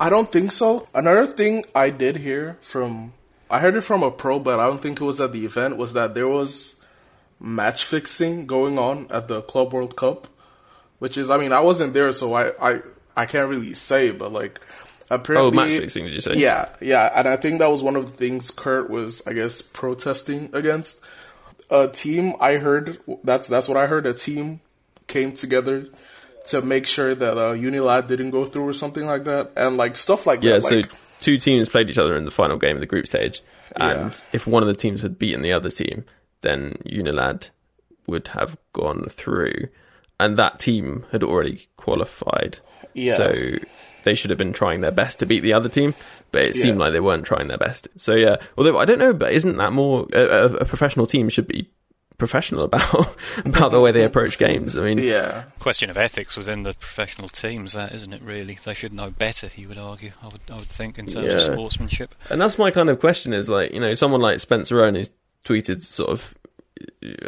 [0.00, 0.88] I don't think so.
[0.94, 3.12] Another thing I did hear from
[3.50, 5.76] I heard it from a pro, but I don't think it was at the event,
[5.76, 6.82] was that there was
[7.38, 10.26] match fixing going on at the Club World Cup.
[11.00, 12.80] Which is I mean, I wasn't there so I I,
[13.16, 14.58] I can't really say, but like
[15.10, 16.34] apparently Oh, match fixing did you say?
[16.36, 17.12] Yeah, yeah.
[17.14, 21.04] And I think that was one of the things Kurt was, I guess, protesting against.
[21.70, 24.60] A team I heard that's that's what I heard, a team
[25.06, 25.86] came together
[26.50, 29.96] to make sure that uh, Unilad didn't go through or something like that, and like
[29.96, 30.62] stuff like yeah, that.
[30.62, 33.42] so like, two teams played each other in the final game of the group stage,
[33.76, 34.18] and Yeah.
[34.32, 36.04] if one of the teams had beaten the other team,
[36.42, 37.50] then Unilad
[38.06, 39.68] would have gone through,
[40.18, 42.58] and that team had already qualified.
[42.94, 43.14] Yeah.
[43.14, 43.34] So
[44.04, 45.94] they should have been trying their best to beat the other team,
[46.32, 46.84] but it seemed Yeah.
[46.86, 47.86] like they weren't trying their best.
[47.96, 51.46] So yeah, although I don't know, but isn't that more a, a professional team should
[51.46, 51.68] be
[52.20, 54.76] professional about about the way they approach games?
[54.76, 55.44] I mean, Yeah.
[55.58, 58.22] Question of ethics within the professional teams, that isn't it?
[58.22, 59.50] Really, they should know better.
[59.56, 60.12] You would argue.
[60.22, 62.14] I would, I would think, in terms of sportsmanship.
[62.30, 65.10] And that's my kind of question is like, you know, someone like Spencer Owen who's
[65.44, 66.34] tweeted sort of,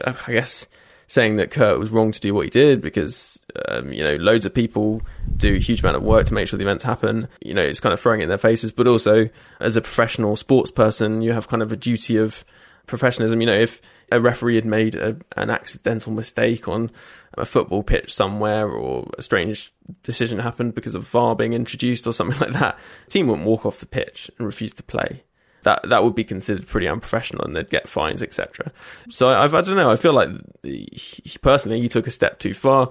[0.05, 0.69] I guess,
[1.09, 4.47] saying that Kurt was wrong to do what he did because, um, you know, loads
[4.47, 5.03] of people
[5.37, 7.29] do a huge amount of work to make sure the events happen.
[7.41, 9.29] You know, it's kind of throwing it in their faces, but also
[9.61, 12.45] as a professional sports person, you have kind of a duty of
[12.87, 13.41] professionalism.
[13.41, 13.81] You know, if
[14.13, 16.91] a referee had made a, an accidental mistake on
[17.35, 19.73] a football pitch somewhere or a strange
[20.03, 23.65] decision happened because of VAR being introduced or something like that, the team wouldn't walk
[23.65, 25.23] off the pitch and refuse to play.
[25.63, 28.73] That that would be considered pretty unprofessional, and they'd get fines, etc.
[29.09, 29.93] So I've, I don't know.
[29.93, 30.29] I feel like
[30.65, 32.91] he, personally he took a step too far.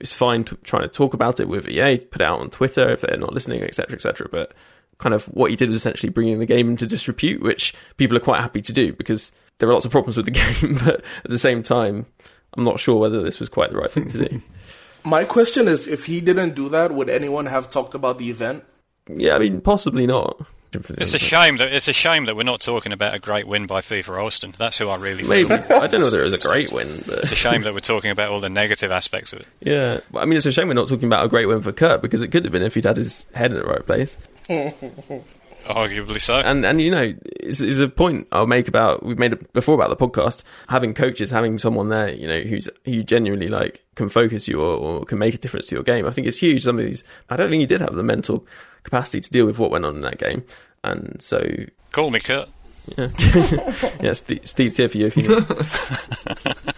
[0.00, 2.90] It's fine to, trying to talk about it with EA, put it out on Twitter
[2.90, 4.28] if they're not listening, etc., etc.
[4.28, 4.52] But
[4.98, 8.20] kind of what he did was essentially bringing the game into disrepute, which people are
[8.20, 10.78] quite happy to do because there were lots of problems with the game.
[10.84, 12.06] But at the same time,
[12.56, 14.42] I'm not sure whether this was quite the right thing to do.
[15.04, 18.64] My question is, if he didn't do that, would anyone have talked about the event?
[19.08, 20.44] yeah, I mean, possibly not.
[20.70, 23.66] It's a shame that it's a shame that we're not talking about a great win
[23.66, 24.52] by FIFA Alston.
[24.58, 25.30] That's who I really feel.
[25.30, 27.72] Maybe I don't know whether it was a great win, but It's a shame that
[27.72, 29.46] we're talking about all the negative aspects of it.
[29.60, 32.02] Yeah, I mean, it's a shame we're not talking about a great win for Kurt
[32.02, 34.18] because it could have been if he'd had his head in the right place.
[35.68, 36.36] Arguably so.
[36.36, 39.74] And and you know, is is a point I'll make about we've made it before
[39.74, 44.08] about the podcast having coaches, having someone there, you know, who's who genuinely like can
[44.08, 46.06] focus you or, or can make a difference to your game.
[46.06, 46.62] I think it's huge.
[46.62, 48.46] Some of these, I don't think he did have the mental
[48.82, 50.44] capacity to deal with what went on in that game,
[50.82, 51.44] and so
[51.92, 52.48] Call me Kurt.
[52.96, 53.08] yeah,
[54.00, 55.44] yeah, Steve, Steve's here for you if you need.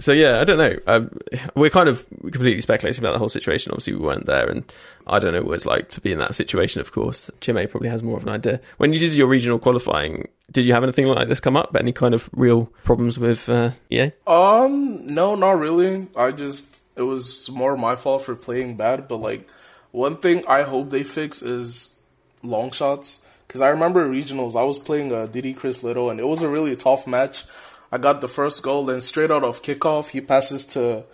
[0.00, 0.76] So yeah, I don't know.
[0.86, 1.10] Um,
[1.54, 3.70] we're kind of completely speculating about the whole situation.
[3.70, 4.64] Obviously, we weren't there, and
[5.06, 6.80] I don't know what it's like to be in that situation.
[6.80, 8.60] Of course, Chime probably has more of an idea.
[8.78, 11.76] When you did your regional qualifying, did you have anything like this come up?
[11.78, 14.12] Any kind of real problems with uh, EA?
[14.26, 16.08] Um, no, not really.
[16.16, 19.06] I just it was more my fault for playing bad.
[19.06, 19.50] But like,
[19.90, 22.02] one thing I hope they fix is
[22.42, 23.26] long shots.
[23.46, 26.48] Because I remember regionals, I was playing uh, Diddy Chris Little, and it was a
[26.48, 27.44] really tough match.
[27.92, 31.04] I got the first goal, then straight out of kickoff, he passes to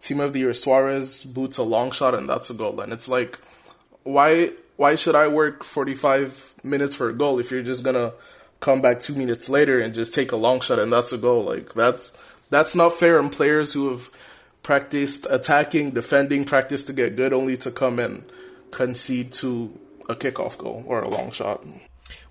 [0.00, 2.80] Team of the Year Suarez, boots a long shot, and that's a goal.
[2.80, 3.38] And it's like,
[4.02, 8.12] why why should I work 45 minutes for a goal if you're just gonna
[8.60, 11.44] come back two minutes later and just take a long shot and that's a goal?
[11.44, 12.16] Like that's
[12.50, 14.10] that's not fair on players who have
[14.62, 18.24] practiced attacking, defending, practiced to get good, only to come and
[18.70, 21.64] concede to a kickoff goal or a long shot.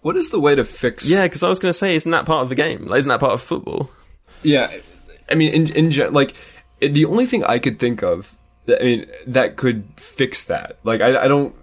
[0.05, 1.09] What is the way to fix?
[1.09, 2.85] Yeah, because I was going to say, isn't that part of the game?
[2.85, 3.89] Like, isn't that part of football?
[4.43, 4.71] Yeah,
[5.27, 6.35] I mean, in in like
[6.79, 8.37] it- the only thing I could think of,
[8.67, 10.77] that, I mean, that could fix that.
[10.83, 11.55] Like, I, I don't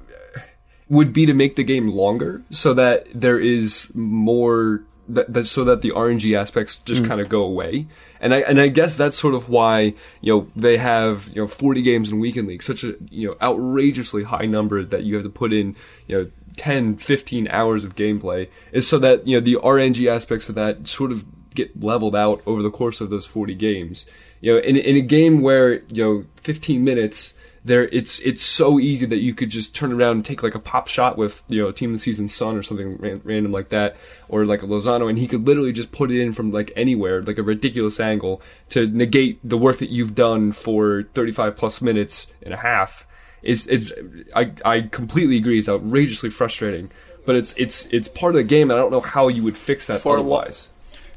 [0.88, 5.62] would be to make the game longer so that there is more that, that so
[5.62, 7.06] that the RNG aspects just mm.
[7.06, 7.86] kind of go away.
[8.20, 11.46] And I and I guess that's sort of why you know they have you know
[11.46, 15.22] 40 games in weekend league, such a you know outrageously high number that you have
[15.22, 15.76] to put in
[16.08, 20.48] you know 10, 15 hours of gameplay is so that you know the RNG aspects
[20.48, 24.06] of that sort of get leveled out over the course of those 40 games.
[24.40, 27.34] You know, in in a game where you know 15 minutes
[27.64, 30.58] there it's it's so easy that you could just turn around and take like a
[30.58, 33.68] pop shot with you know team of the season sun or something ran, random like
[33.68, 33.96] that
[34.28, 37.22] or like a Lozano and he could literally just put it in from like anywhere
[37.22, 42.26] like a ridiculous angle to negate the work that you've done for 35 plus minutes
[42.42, 43.06] and a half
[43.42, 43.92] is it's
[44.34, 46.90] I I completely agree it's outrageously frustrating
[47.26, 49.56] but it's it's it's part of the game and I don't know how you would
[49.56, 50.68] fix that For otherwise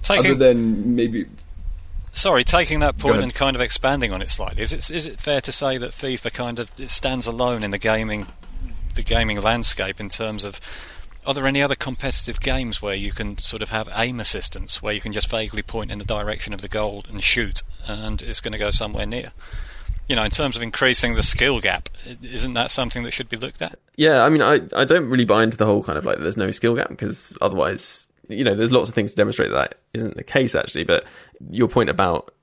[0.10, 1.26] other than maybe
[2.12, 4.62] sorry, taking that and kind of expanding on it slightly.
[4.64, 7.78] Is it is it fair to say that FIFA kind of stands alone in the
[7.78, 8.28] gaming
[8.96, 10.60] the gaming landscape in terms of
[11.28, 14.94] are there any other competitive games where you can sort of have aim assistance, where
[14.94, 18.42] you can just vaguely point in the direction of the goal and shoot, and it's
[18.42, 19.32] going to go somewhere near?
[20.08, 21.90] You know, in terms of increasing the skill gap,
[22.22, 23.80] isn't that something that should be looked at?
[23.96, 26.38] Yeah, I mean, I, I don't really buy into the whole kind of like there's
[26.38, 29.80] no skill gap because otherwise, you know, there's lots of things to demonstrate that, that
[29.94, 30.84] isn't the case actually.
[30.84, 31.06] But
[31.50, 32.34] your point about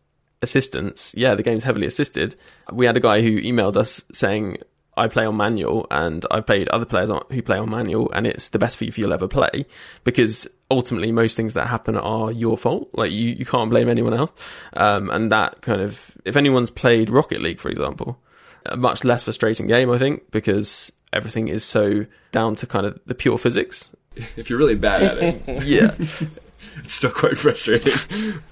[0.42, 2.36] assistance, yeah, the game's heavily assisted.
[2.72, 4.58] We had a guy who emailed us saying,
[4.96, 8.26] I play on manual and I've played other players on, who play on manual and
[8.26, 9.64] it's the best FIFA you'll ever play
[10.04, 12.88] because ultimately most things that happen are your fault.
[12.94, 14.32] Like you, you can't blame anyone else.
[14.72, 18.18] Um, and that kind of, if anyone's played Rocket League, for example,
[18.66, 22.98] a much less frustrating game, I think, because everything is so down to kind of
[23.06, 23.94] the pure physics.
[24.36, 27.92] If you're really bad at it, Yeah, it's still quite frustrating.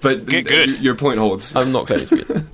[0.00, 0.80] But Good, good.
[0.80, 1.54] your point holds.
[1.56, 2.22] I'm not claiming to be.
[2.24, 2.46] good.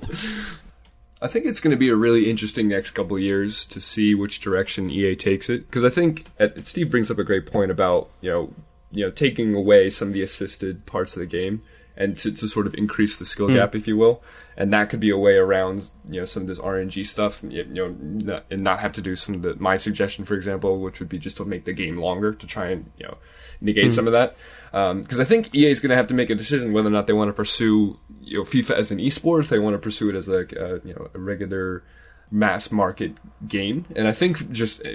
[1.21, 4.13] I think it's going to be a really interesting next couple of years to see
[4.13, 5.65] which direction EA takes it.
[5.67, 8.53] Because I think uh, Steve brings up a great point about you know
[8.91, 11.61] you know taking away some of the assisted parts of the game
[11.97, 14.21] and to, to sort of increase the skill gap, if you will.
[14.55, 17.65] And that could be a way around you know some of this RNG stuff, you
[17.65, 20.99] know, not, and not have to do some of the my suggestion, for example, which
[20.99, 23.17] would be just to make the game longer to try and you know
[23.61, 24.35] negate some of that.
[24.71, 27.07] Because I think EA is going to have to make a decision whether or not
[27.07, 30.09] they want to pursue you know FIFA as an esport, if they want to pursue
[30.09, 31.83] it as a uh, you know a regular
[32.31, 33.13] mass market
[33.47, 33.85] game.
[33.95, 34.89] And I think just uh,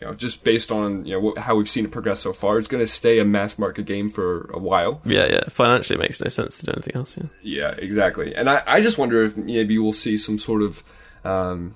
[0.00, 2.68] you know just based on you know how we've seen it progress so far, it's
[2.68, 5.00] going to stay a mass market game for a while.
[5.04, 5.48] Yeah, yeah.
[5.48, 7.16] Financially, it makes no sense to do anything else.
[7.16, 7.26] Yeah.
[7.42, 8.34] Yeah, exactly.
[8.34, 10.84] And I, I just wonder if maybe we'll see some sort of,
[11.24, 11.74] um,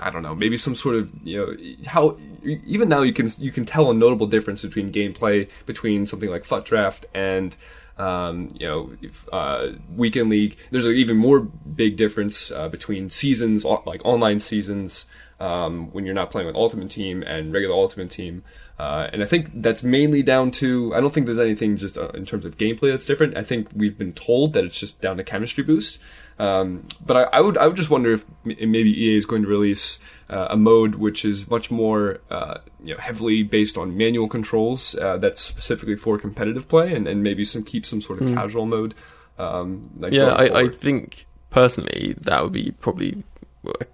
[0.00, 3.50] I don't know, maybe some sort of, you know, how even now you can you
[3.50, 7.56] can tell a notable difference between gameplay between something like FUT Draft and.
[7.98, 10.56] Um, you know, if, uh, weekend league.
[10.70, 15.04] There's an even more big difference uh, between seasons, like online seasons,
[15.42, 18.44] um, when you're not playing with Ultimate Team and regular Ultimate Team.
[18.78, 22.08] Uh, and I think that's mainly down to, I don't think there's anything just uh,
[22.10, 23.36] in terms of gameplay that's different.
[23.36, 25.98] I think we've been told that it's just down to chemistry boost.
[26.38, 29.48] Um, but I, I would, I would just wonder if maybe EA is going to
[29.48, 29.98] release
[30.30, 34.94] uh, a mode which is much more, uh, you know, heavily based on manual controls
[34.94, 38.66] uh, that's specifically for competitive play, and, and maybe some keep some sort of casual
[38.66, 38.94] mode.
[39.38, 40.12] Um, like.
[40.12, 43.24] Yeah, I, I think personally that would be probably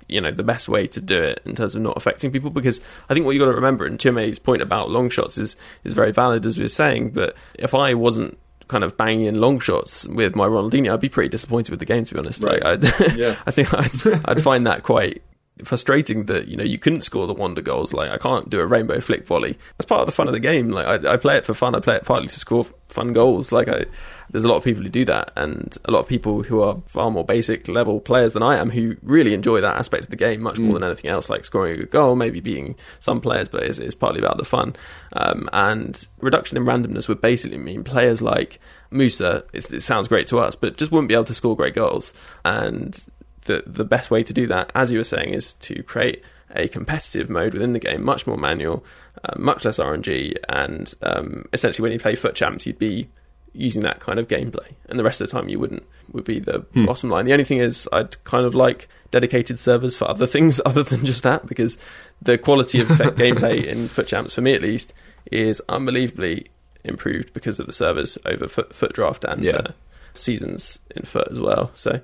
[0.09, 2.81] you know the best way to do it in terms of not affecting people because
[3.09, 5.93] I think what you got to remember and Chime's point about long shots is is
[5.93, 7.11] very valid as we were saying.
[7.11, 11.09] But if I wasn't kind of banging in long shots with my Ronaldinho, I'd be
[11.09, 12.43] pretty disappointed with the game to be honest.
[12.43, 12.63] Right.
[12.63, 13.37] Like, I'd, Yeah.
[13.47, 15.23] I think I'd, I'd find that quite
[15.65, 17.93] frustrating that you know you couldn't score the wonder goals.
[17.93, 19.59] Like I can't do a rainbow flick volley.
[19.77, 20.71] That's part of the fun of the game.
[20.71, 21.75] Like I, I play it for fun.
[21.75, 23.53] I play it partly to score fun goals.
[23.53, 23.85] Like I
[24.31, 26.81] there's a lot of people who do that and a lot of people who are
[26.87, 30.17] far more basic level players than I am who really enjoy that aspect of the
[30.17, 33.49] game much more than anything else like scoring a good goal maybe beating some players
[33.49, 34.77] but it's, it's partly about the fun.
[35.15, 40.39] Um, and reduction in randomness would basically mean players like Musa it sounds great to
[40.39, 42.13] us but just wouldn't be able to score great goals.
[42.45, 43.07] And
[43.49, 46.23] the the best way to do that, as you were saying, is to create
[46.55, 48.85] a competitive mode within the game, much more manual,
[49.25, 53.09] uh, much less RNG, and um, essentially when you play FUT Champs, you'd be
[53.53, 55.83] using that kind of gameplay, and the rest of the time you wouldn't.
[56.13, 57.27] Would be the bottom line.
[57.27, 61.05] The only thing is, I'd kind of like dedicated servers for other things other than
[61.05, 61.77] just that, because
[62.23, 62.87] the quality of
[63.23, 64.95] gameplay in FUT Champs, for me at least,
[65.31, 66.47] is unbelievably
[66.85, 69.57] improved because of the servers over FUT, FUT Draft and Yeah.
[69.57, 69.73] uh,
[70.15, 71.71] seasons in FUT as well.
[71.75, 72.01] So,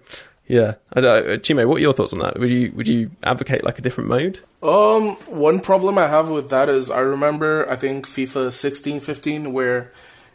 [0.46, 2.38] yeah, I don't, uh, what are your thoughts on that?
[2.38, 4.40] Would you would you advocate like a different mode?
[4.62, 9.52] Um, one problem I have with that is I remember I think FIFA 16, 15
[9.52, 9.92] where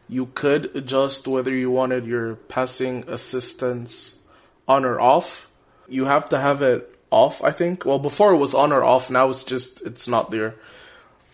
[0.08, 4.20] you could adjust whether you wanted your passing assistance
[4.68, 5.52] on or off.
[5.88, 7.86] You have to have it off, I think.
[7.86, 10.56] Well, before it was on or off, now it's just it's not there.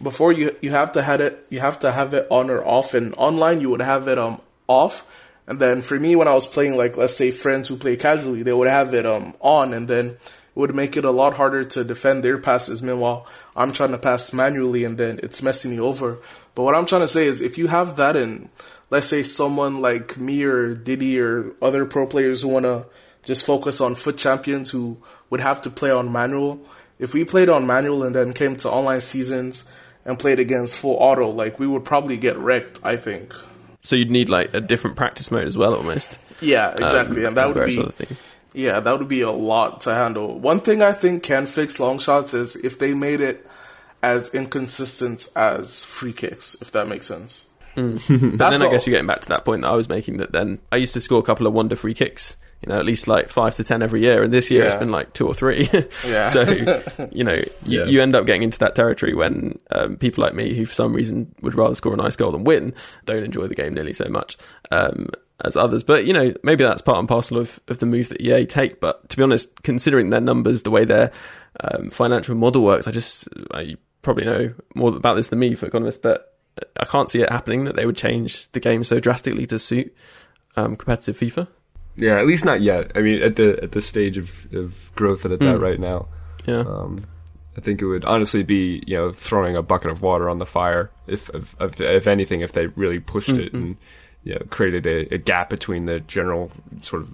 [0.01, 2.93] Before you you have to had it you have to have it on or off
[2.93, 5.24] and online you would have it um off.
[5.47, 8.43] And then for me when I was playing like let's say friends who play casually,
[8.43, 10.19] they would have it um on and then it
[10.55, 12.81] would make it a lot harder to defend their passes.
[12.81, 16.19] Meanwhile, I'm trying to pass manually and then it's messing me over.
[16.55, 18.49] But what I'm trying to say is if you have that in,
[18.89, 22.85] let's say someone like me or Diddy or other pro players who want to
[23.23, 24.97] just focus on FUT Champions who
[25.29, 26.61] would have to play on manual,
[26.97, 29.69] if we played on manual and then came to online seasons
[30.05, 33.33] and played against full auto, like we would probably get wrecked, I think.
[33.85, 36.19] So you'd need like a different practice mode as well, almost.
[36.41, 37.21] Yeah, exactly.
[37.21, 38.07] Um, and that would be.
[38.53, 40.39] Yeah, that would be a lot to handle.
[40.39, 43.45] One thing I think can fix long shots is if they made it
[44.01, 47.45] as inconsistent as free kicks, if that makes sense.
[47.75, 50.17] But That's then I guess you're getting back to that point that I was making.
[50.17, 52.37] That then I used to score a couple of wonder free kicks.
[52.61, 54.91] You know, at least like five to ten every year, and this year it's been
[54.91, 55.69] like two or three.
[56.07, 56.25] Yeah.
[56.25, 56.41] so
[57.11, 57.85] you know, you, Yeah.
[57.85, 60.93] you end up getting into that territory when um, people like me, who for some
[60.93, 62.73] reason would rather score a nice goal than win,
[63.05, 64.37] don't enjoy the game nearly so much
[64.71, 65.09] um,
[65.43, 65.83] as others.
[65.83, 68.79] But you know, maybe that's part and parcel of, of the move that EA take.
[68.79, 71.11] But to be honest, considering their numbers, the way their
[71.59, 75.67] um, financial model works, I just I probably know more about this than me for
[75.67, 76.35] economists, but
[76.77, 79.93] I can't see it happening that they would change the game so drastically to suit
[80.55, 81.47] um, competitive FIFA.
[81.97, 82.91] Yeah, at least not yet.
[82.95, 85.61] I mean, at the at the stage of, of growth that it's at Mm.
[85.61, 86.07] right now,
[86.45, 86.99] Yeah, um,
[87.57, 90.45] I think it would honestly be you know throwing a bucket of water on the
[90.45, 93.77] fire if if, if, if anything if they really pushed it and
[94.23, 97.13] you know created a, a gap between the general sort of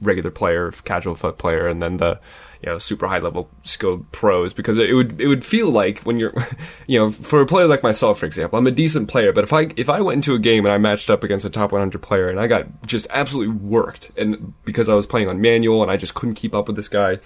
[0.00, 2.18] regular player, casual player, and then the
[2.62, 6.18] you know super high level skilled pros because it would it would feel like when
[6.18, 6.32] you're
[6.86, 9.52] you know for a player like myself for example I'm a decent player but if
[9.52, 12.00] I if I went into a game and I matched up against a top 100
[12.00, 15.90] player and I got just absolutely worked and because I was playing on manual and
[15.90, 17.18] I just couldn't keep up with this guy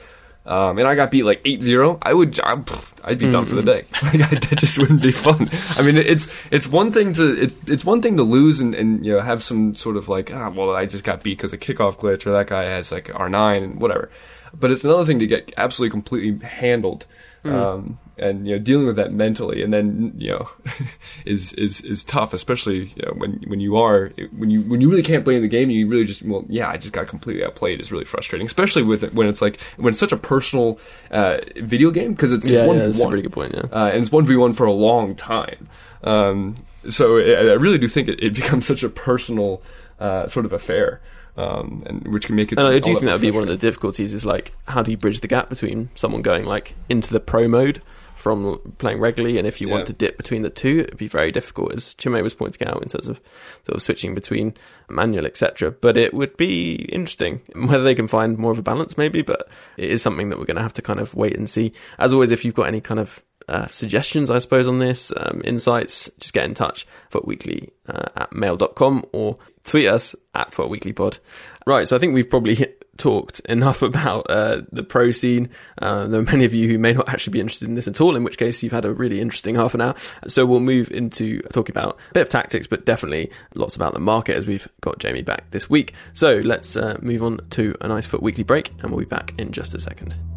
[0.46, 2.70] um, and I got beat like 8-0, I would, I'd,
[3.02, 3.84] I'd be done for the day.
[4.02, 5.50] like, I, it just wouldn't be fun.
[5.76, 9.04] I mean, it's, it's one thing to, it's, it's one thing to lose and, and,
[9.04, 11.58] you know, have some sort of like, ah, well, I just got beat because of
[11.58, 14.10] kickoff glitch or that guy has like R9 and whatever.
[14.54, 17.06] But it's another thing to get absolutely completely handled.
[17.54, 20.48] Um, and you know dealing with that mentally and then you know
[21.26, 24.88] is is is tough especially you know, when when you are when you when you
[24.88, 27.44] really can't play in the game you really just well yeah I just got completely
[27.44, 30.78] outplayed is really frustrating especially with it when it's like when it's such a personal
[31.10, 33.12] uh, video game because it's, it's Yeah, one yeah, that's a one.
[33.12, 33.64] really good point, yeah.
[33.70, 35.68] uh, and it's one v one for a long time.
[36.02, 36.54] Um,
[36.88, 39.62] so I I really do think it, it becomes such a personal
[40.00, 41.02] uh, sort of affair
[41.36, 43.48] um, and which can make it And I do think that would be one of
[43.48, 47.12] the difficulties is like how do you bridge the gap between someone going like into
[47.12, 47.82] the pro mode
[48.14, 49.74] from playing regularly and if you Yeah.
[49.74, 52.82] want to dip between the two it'd be very difficult as Chime was pointing out
[52.82, 53.20] in terms of
[53.64, 54.54] sort of switching between
[54.88, 58.96] manual etc but it would be interesting whether they can find more of a balance
[58.96, 61.48] maybe but it is something that we're going to have to kind of wait and
[61.50, 61.72] see.
[61.98, 65.40] As always if you've got any kind of uh, suggestions, I suppose, on this, um,
[65.44, 71.18] insights, just get in touch, futweekly uh, at mail.com or tweet us at futweeklypod.
[71.66, 75.50] Right, so I think we've probably talked enough about uh, the pro scene.
[75.78, 78.00] Uh, there are many of you who may not actually be interested in this at
[78.00, 79.94] all, in which case you've had a really interesting half an hour.
[80.28, 84.00] So we'll move into talking about a bit of tactics, but definitely lots about the
[84.00, 85.92] market as we've got Jamie back this week.
[86.14, 89.34] So let's uh, move on to a nice FUT Weekly break, and we'll be back
[89.38, 90.35] in just a second.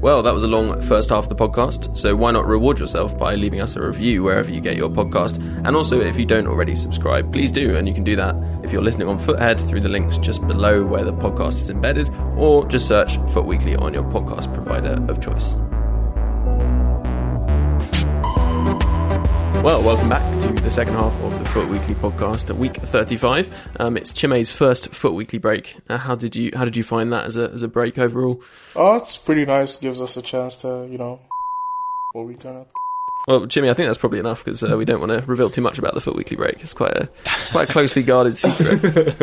[0.00, 3.18] Well, that was a long first half of the podcast, so why not reward yourself
[3.18, 5.42] by leaving us a review wherever you get your podcast?
[5.66, 8.72] And also, if you don't already subscribe, please do, and you can do that if
[8.72, 12.66] you're listening on Futhead through the links just below where the podcast is embedded, or
[12.68, 15.56] just search FUT Weekly on your podcast provider of choice.
[19.66, 23.52] Well, welcome back to the second half of the FUT Weekly podcast, week thirty-five.
[23.80, 25.74] Um, it's Chime's first FUT Weekly break.
[25.88, 28.40] Uh, how did you How did you find that as a as a break overall?
[28.76, 29.76] Oh, it's pretty nice.
[29.80, 31.18] Gives us a chance to, you know,
[32.12, 32.68] what we kind of.
[33.26, 35.62] Well, Jimmy, I think that's probably enough because uh, we don't want to reveal too
[35.62, 36.62] much about the FUT Weekly break.
[36.62, 37.08] It's quite a
[37.50, 39.16] quite a closely guarded secret.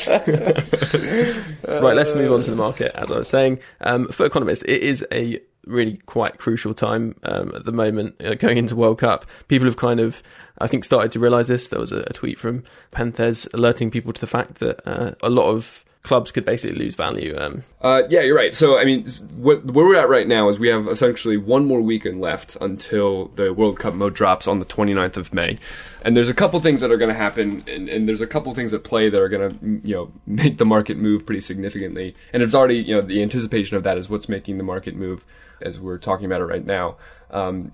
[1.68, 2.90] Right, let's move on to the market.
[2.94, 7.52] As I was saying, um, for economists, it is a really quite crucial time um,
[7.54, 9.26] at the moment uh, going into World Cup.
[9.48, 10.22] People have kind of,
[10.58, 11.68] I think, started to realise this.
[11.68, 15.30] There was a, a tweet from Penthes alerting people to the fact that uh, a
[15.30, 17.36] lot of clubs could basically lose value.
[17.38, 18.54] Um, Uh, yeah, you're right.
[18.54, 22.20] So, I mean, where we're at right now is we have essentially one more weekend
[22.20, 25.58] left until the World Cup mode drops on the 29th of May.
[26.02, 28.54] And there's a couple things that are going to happen, and, and there's a couple
[28.54, 32.14] things at play that are going to, you know, make the market move pretty significantly.
[32.32, 35.24] And it's already, you know, the anticipation of that is what's making the market move
[35.60, 36.96] as we're talking about it right now.
[37.30, 37.72] Um,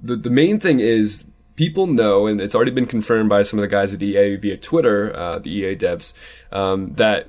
[0.00, 1.24] the the main thing is
[1.56, 4.56] people know, and it's already been confirmed by some of the guys at EA via
[4.56, 6.12] Twitter, uh, the EA devs,
[6.52, 7.26] um, that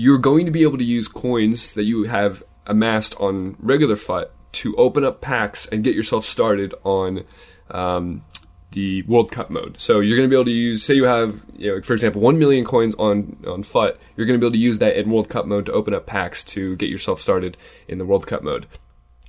[0.00, 4.32] you're going to be able to use coins that you have amassed on regular FUT
[4.50, 7.22] to open up packs and get yourself started on
[7.70, 8.24] um,
[8.70, 9.78] the World Cup mode.
[9.78, 12.22] So you're going to be able to use, say you have, you know, for example,
[12.22, 13.98] one million coins on on FUT.
[14.16, 16.06] You're going to be able to use that in World Cup mode to open up
[16.06, 18.66] packs to get yourself started in the World Cup mode.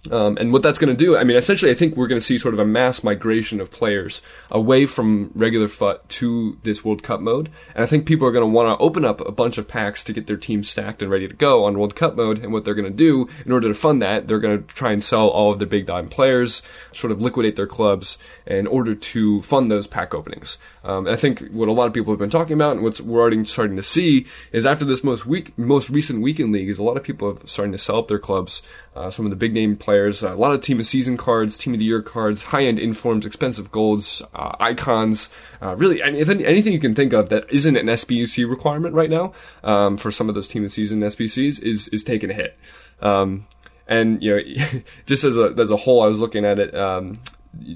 [0.09, 2.25] Um, and what that's going to do, I mean, essentially, I think we're going to
[2.25, 7.03] see sort of a mass migration of players away from regular FUT to this World
[7.03, 7.51] Cup mode.
[7.75, 10.03] And I think people are going to want to open up a bunch of packs
[10.05, 12.39] to get their team stacked and ready to go on World Cup mode.
[12.39, 14.91] And what they're going to do in order to fund that, they're going to try
[14.91, 18.17] and sell all of their big time players, sort of liquidate their clubs
[18.57, 20.57] in order to fund those pack openings.
[20.83, 23.21] Um, I think what a lot of people have been talking about and what we're
[23.21, 26.83] already starting to see is after this most week, most recent weekend league is a
[26.83, 28.61] lot of people are starting to sell up their clubs.
[28.95, 31.57] Uh, some of the big name players, uh, a lot of team of season cards,
[31.57, 35.29] team of the year cards, high end informs, expensive golds, uh, icons.
[35.61, 39.09] Uh, really, if any, anything you can think of that isn't an SBC requirement right
[39.09, 39.33] now
[39.63, 42.57] um, for some of those team of season SBCs is is taking a hit.
[43.01, 43.47] Um,
[43.87, 46.75] and you know, just as a as a whole, I was looking at it.
[46.75, 47.19] Um,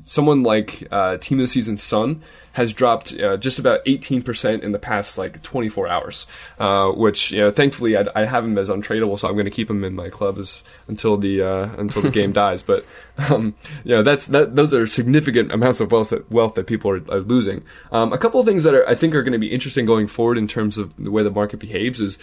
[0.03, 2.21] someone like uh, Team of the Season Son
[2.53, 6.25] has dropped uh, just about 18% in the past like 24 hours,
[6.57, 9.51] uh, which you know thankfully I, I have him as untradeable, so I'm going to
[9.51, 12.63] keep him in my club as, until the uh, until the game dies.
[12.63, 12.85] But
[13.29, 16.91] um, you know that's that those are significant amounts of wealth that, wealth that people
[16.91, 17.63] are, are losing.
[17.91, 20.07] Um, a couple of things that are, I think are going to be interesting going
[20.07, 22.19] forward in terms of the way the market behaves is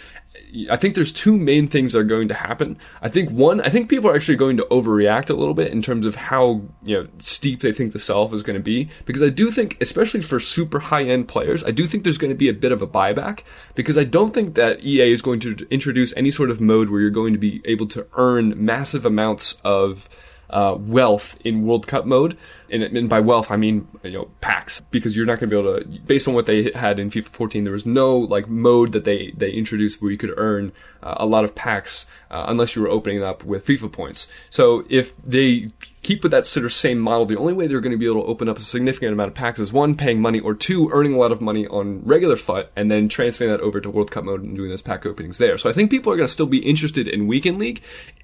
[0.69, 2.77] I think there's two main things that are going to happen.
[3.01, 5.81] I think one, I think people are actually going to overreact a little bit in
[5.81, 9.23] terms of how you know steep they think the sell-off is going to be, because
[9.23, 12.37] I do think, especially for super high end players, I do think there's going to
[12.37, 13.41] be a bit of a buyback
[13.73, 17.01] because I don't think that EA is going to introduce any sort of mode where
[17.01, 20.07] you're going to be able to earn massive amounts of
[20.53, 22.37] uh, wealth in World Cup mode.
[22.73, 25.59] And, and, by wealth, I mean, you know, packs, because you're not going to be
[25.59, 28.93] able to, based on what they had in FIFA 14, there was no, like, mode
[28.93, 30.71] that they, they introduced where you could earn
[31.03, 34.27] uh, a lot of packs, uh, unless you were opening up with FIFA points.
[34.49, 35.69] So if they
[36.01, 38.21] keep with that sort of same model, the only way they're going to be able
[38.21, 41.13] to open up a significant amount of packs is one, paying money, or two, earning
[41.13, 44.23] a lot of money on regular FUT, and then transferring that over to World Cup
[44.23, 45.57] mode and doing those pack openings there.
[45.57, 47.81] So I think people are going to still be interested in Weekend League,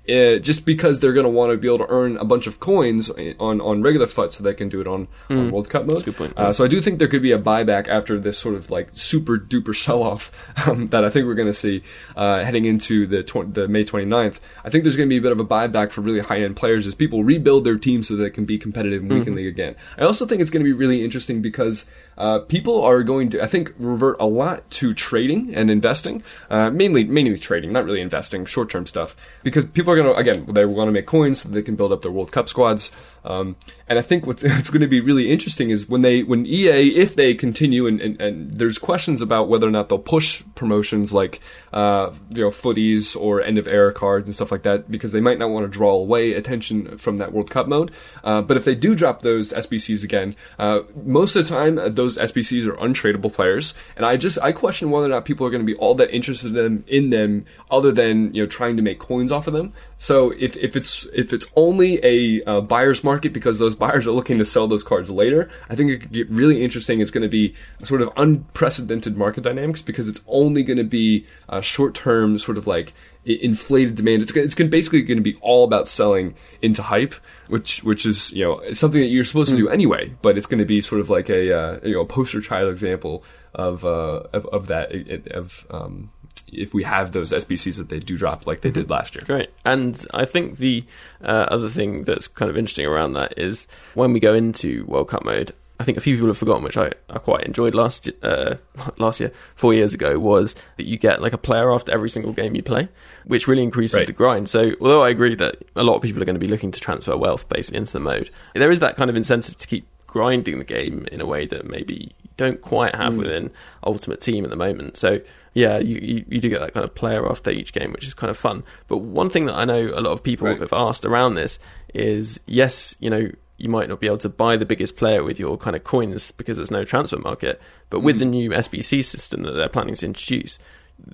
[0.10, 2.60] uh, just because they're going to want to be able to earn a bunch of
[2.60, 5.38] coins on, on regular FUT so they can do it on, mm.
[5.38, 6.04] on World Cup mode.
[6.16, 6.48] Point, yeah.
[6.48, 8.90] uh, so I do think there could be a buyback after this sort of like
[8.94, 10.32] super duper sell off
[10.68, 11.84] um, that I think we're going to see
[12.16, 14.38] uh, heading into the, tw- the May 29th.
[14.64, 16.56] I think there's going to be a bit of a buyback for really high end
[16.56, 19.36] players as people rebuild their teams so they can be competitive in Weekend mm-hmm.
[19.36, 19.76] League again.
[19.98, 23.41] I also think it's going to be really interesting because uh, people are going to,
[23.41, 28.01] I think, revert a lot to trading and investing, uh, mainly mainly trading, not really
[28.01, 31.41] investing, short term stuff, because people are going to again they want to make coins
[31.41, 32.91] so they can build up their World Cup squads.
[33.26, 33.55] Um,
[33.88, 36.89] and I think what's, what's going to be really interesting is when they when EA
[36.89, 41.13] if they continue and, and, and there's questions about whether or not they'll push promotions
[41.13, 41.39] like
[41.74, 45.22] uh, you know FUTTIES or end of era cards and stuff like that because they
[45.22, 47.91] might not want to draw away attention from that World Cup mode.
[48.24, 51.89] Uh, but if they do drop those SBCs again, uh, most of the time uh,
[51.89, 55.45] those those SBCs are untradeable players, and I just I question whether or not people
[55.45, 58.47] are going to be all that interested in them, in them other than you know
[58.47, 59.74] trying to make coins off of them.
[59.97, 64.12] So if, if it's if it's only a uh, buyer's market because those buyers are
[64.12, 67.01] looking to sell those cards later, I think it could get really interesting.
[67.01, 67.53] It's going to be
[67.84, 72.57] sort of unprecedented market dynamics because it's only going to be uh, short term, sort
[72.57, 72.93] of like
[73.26, 74.22] inflated demand.
[74.22, 77.13] It's it's basically going to be all about selling into hype,
[77.47, 79.74] which which is you know something that you're supposed to do hmm.
[79.74, 80.13] anyway.
[80.22, 83.24] But it's going to be sort of like a uh, you know poster child example
[83.53, 84.91] of uh, of, of that
[85.32, 86.11] of um,
[86.51, 88.93] if we have those SBCs that they do drop like they did mm-hmm.
[88.93, 89.24] last year.
[89.26, 89.49] Great.
[89.65, 90.84] And I think the
[91.22, 95.09] uh, other thing that's kind of interesting around that is when we go into World
[95.09, 98.10] Cup mode, I think a few people have forgotten, which I, I quite enjoyed last
[98.22, 98.56] uh,
[98.98, 102.34] last year, four years ago, was that you get like a player after every single
[102.34, 102.90] game you play,
[103.26, 104.08] which really increases right.
[104.08, 104.50] the grind.
[104.50, 106.80] So, although I agree that a lot of people are going to be looking to
[106.80, 110.58] transfer wealth basically into the mode, there is that kind of incentive to keep grinding
[110.58, 113.20] the game in a way that maybe you don't quite have mm.
[113.20, 113.52] within
[113.86, 114.98] Ultimate Team at the moment.
[114.98, 115.22] So,
[115.54, 118.14] yeah, you, you, you, do get that kind of player after each game, which is
[118.14, 118.64] kind of fun.
[118.88, 120.60] But one thing that I know a lot of people right.
[120.60, 121.60] have asked around this
[121.94, 125.39] is yes, you know, you might not be able to buy the biggest player with
[125.39, 127.62] your kind of coins because there's no transfer market.
[127.89, 128.20] But with mm.
[128.20, 130.57] the new SBC system that they're planning to introduce,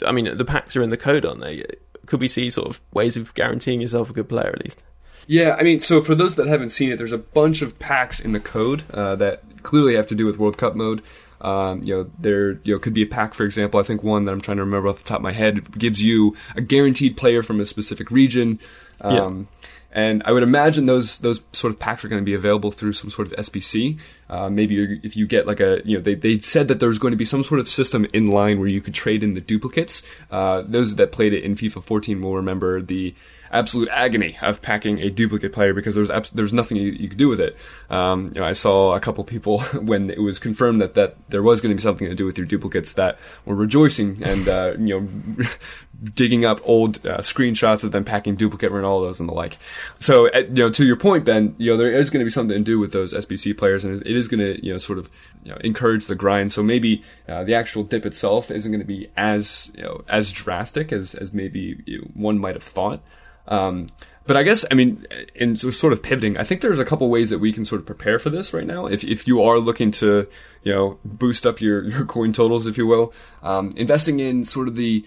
[0.05, 1.65] I mean, the packs are in the code, aren't they?
[2.05, 4.83] Could we see sort of ways of guaranteeing yourself a good player at least?
[5.27, 8.19] Yeah, I mean, so for those that haven't seen it, there's a bunch of packs
[8.19, 11.01] in the code uh, that clearly have to do with World Cup mode.
[11.41, 13.79] Um, you know, there you know could be a pack, for example.
[13.79, 16.01] I think one that I'm trying to remember off the top of my head gives
[16.01, 18.59] you a guaranteed player from a specific region.
[19.01, 19.54] Um, yeah.
[19.95, 22.91] And I would imagine those those sort of packs are going to be available through
[22.91, 23.97] some sort of SBC.
[24.29, 27.11] Uh, maybe if you get like a you know they they said that there's going
[27.11, 30.03] to be some sort of system in line where you could trade in the duplicates.
[30.29, 33.15] Uh, those that played it in FIFA 14 will remember the
[33.51, 37.17] absolute agony of packing a duplicate player because there's abs- there's nothing you, you could
[37.17, 37.55] do with it.
[37.89, 41.43] Um, you know, I saw a couple people when it was confirmed that, that there
[41.43, 44.73] was going to be something to do with your duplicates that were rejoicing and uh,
[44.79, 45.47] you know
[46.13, 49.57] digging up old uh, screenshots of them packing duplicate Ronaldos and the like.
[49.99, 52.31] So uh, you know, to your point, Ben, you know there is going to be
[52.31, 54.99] something to do with those SBC players, and it is going to you know sort
[54.99, 55.09] of
[55.43, 56.51] you know, encourage the grind.
[56.51, 60.31] So maybe uh, the actual dip itself isn't going to be as you know as
[60.31, 63.01] drastic as as maybe you know, one might have thought.
[63.47, 63.87] Um,
[64.27, 67.29] but I guess, I mean, in sort of pivoting, I think there's a couple ways
[67.29, 68.87] that we can sort of prepare for this right now.
[68.87, 70.27] If, if you are looking to,
[70.63, 74.67] you know, boost up your, your coin totals, if you will, um, investing in sort
[74.67, 75.05] of the,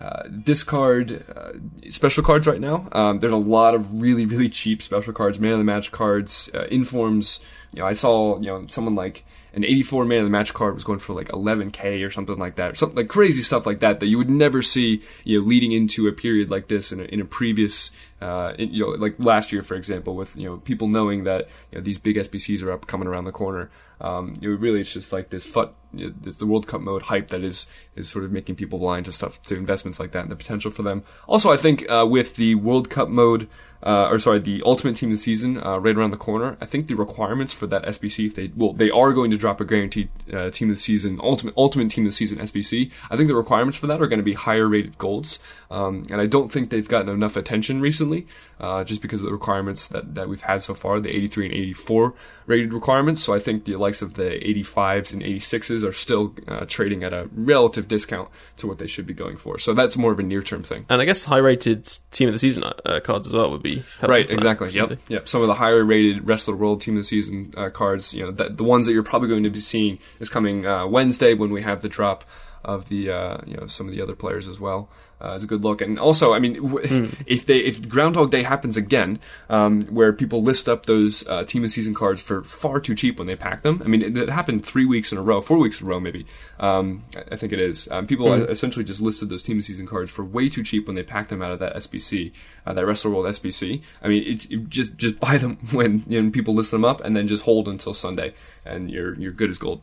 [0.00, 1.52] uh, discard uh,
[1.90, 2.88] special cards right now.
[2.92, 6.48] Um, there's a lot of really, really cheap special cards, man of the match cards,
[6.54, 7.40] uh, informs.
[7.74, 10.74] You know, I saw you know someone like an 84 man of the match card
[10.74, 13.80] was going for like 11k or something like that, or something like crazy stuff like
[13.80, 17.00] that that you would never see, you know, leading into a period like this in
[17.00, 17.90] a, in a previous,
[18.20, 21.78] uh, you know, like last year, for example, with you know people knowing that you
[21.78, 23.70] know these big SBCs are up coming around the corner.
[24.00, 27.28] Um, it really it's just like this FUT you know, the World Cup mode hype
[27.28, 27.66] that is
[27.96, 30.70] is sort of making people blind to stuff to investments like that and the potential
[30.70, 31.02] for them.
[31.26, 33.48] Also, I think uh, with the World Cup mode.
[33.82, 36.58] Uh, or sorry, the Ultimate Team of the Season uh, right around the corner.
[36.60, 39.58] I think the requirements for that SBC, if they well, they are going to drop
[39.58, 42.90] a guaranteed uh, Team of the Season, Ultimate Ultimate Team of the Season SBC.
[43.10, 45.38] I think the requirements for that are going to be higher rated golds,
[45.70, 48.09] um, and I don't think they've gotten enough attention recently,
[48.58, 51.54] uh, just because of the requirements that that we've had so far, the 83 and
[51.54, 52.14] 84
[52.46, 53.22] rated requirements.
[53.22, 57.12] So I think the likes of the 85s and 86s are still uh, trading at
[57.12, 59.58] a relative discount to what they should be going for.
[59.58, 60.84] So that's more of a near term thing.
[60.88, 63.76] And I guess high rated team of the season uh, cards as well would be
[63.76, 64.70] helpful Right, exactly.
[64.70, 65.28] Yep, yep.
[65.28, 68.30] Some of the higher rated the world team of the season uh, cards, you know,
[68.32, 71.50] that, the ones that you're probably going to be seeing is coming uh, Wednesday when
[71.50, 72.24] we have the drop
[72.64, 74.88] of the uh, you know some of the other players as well.
[75.20, 78.42] Uh, it's a good look, and also, I mean, w- if they if Groundhog Day
[78.42, 79.18] happens again,
[79.48, 83.18] um, where people list up those uh, team of season cards for far too cheap
[83.18, 83.82] when they pack them.
[83.84, 86.00] I mean, it, it happened three weeks in a row, four weeks in a row,
[86.00, 86.26] maybe.
[86.58, 87.88] Um, I, I think it is.
[87.90, 90.96] Um, people essentially just listed those team of season cards for way too cheap when
[90.96, 92.32] they packed them out of that SBC,
[92.66, 93.82] uh, that the World SBC.
[94.02, 97.04] I mean, it, it just just buy them when you know, people list them up,
[97.04, 99.82] and then just hold until Sunday, and you're you're good as gold.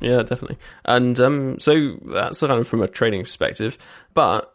[0.00, 0.58] Yeah, definitely.
[0.84, 3.78] And um, so that's kind of from a trading perspective.
[4.12, 4.54] But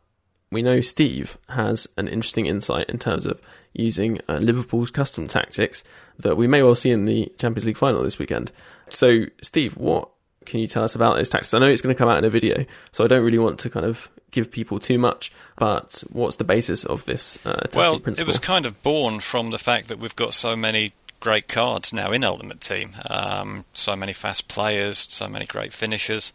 [0.51, 3.41] we know Steve has an interesting insight in terms of
[3.73, 5.83] using uh, Liverpool's custom tactics
[6.19, 8.51] that we may well see in the Champions League final this weekend.
[8.89, 10.09] So, Steve, what
[10.45, 11.53] can you tell us about those tactics?
[11.53, 13.59] I know it's going to come out in a video, so I don't really want
[13.59, 15.31] to kind of give people too much.
[15.55, 18.23] But what's the basis of this uh, Well, principle?
[18.23, 20.91] it was kind of born from the fact that we've got so many
[21.21, 22.91] great cards now in Ultimate Team.
[23.09, 26.33] Um, so many fast players, so many great finishers.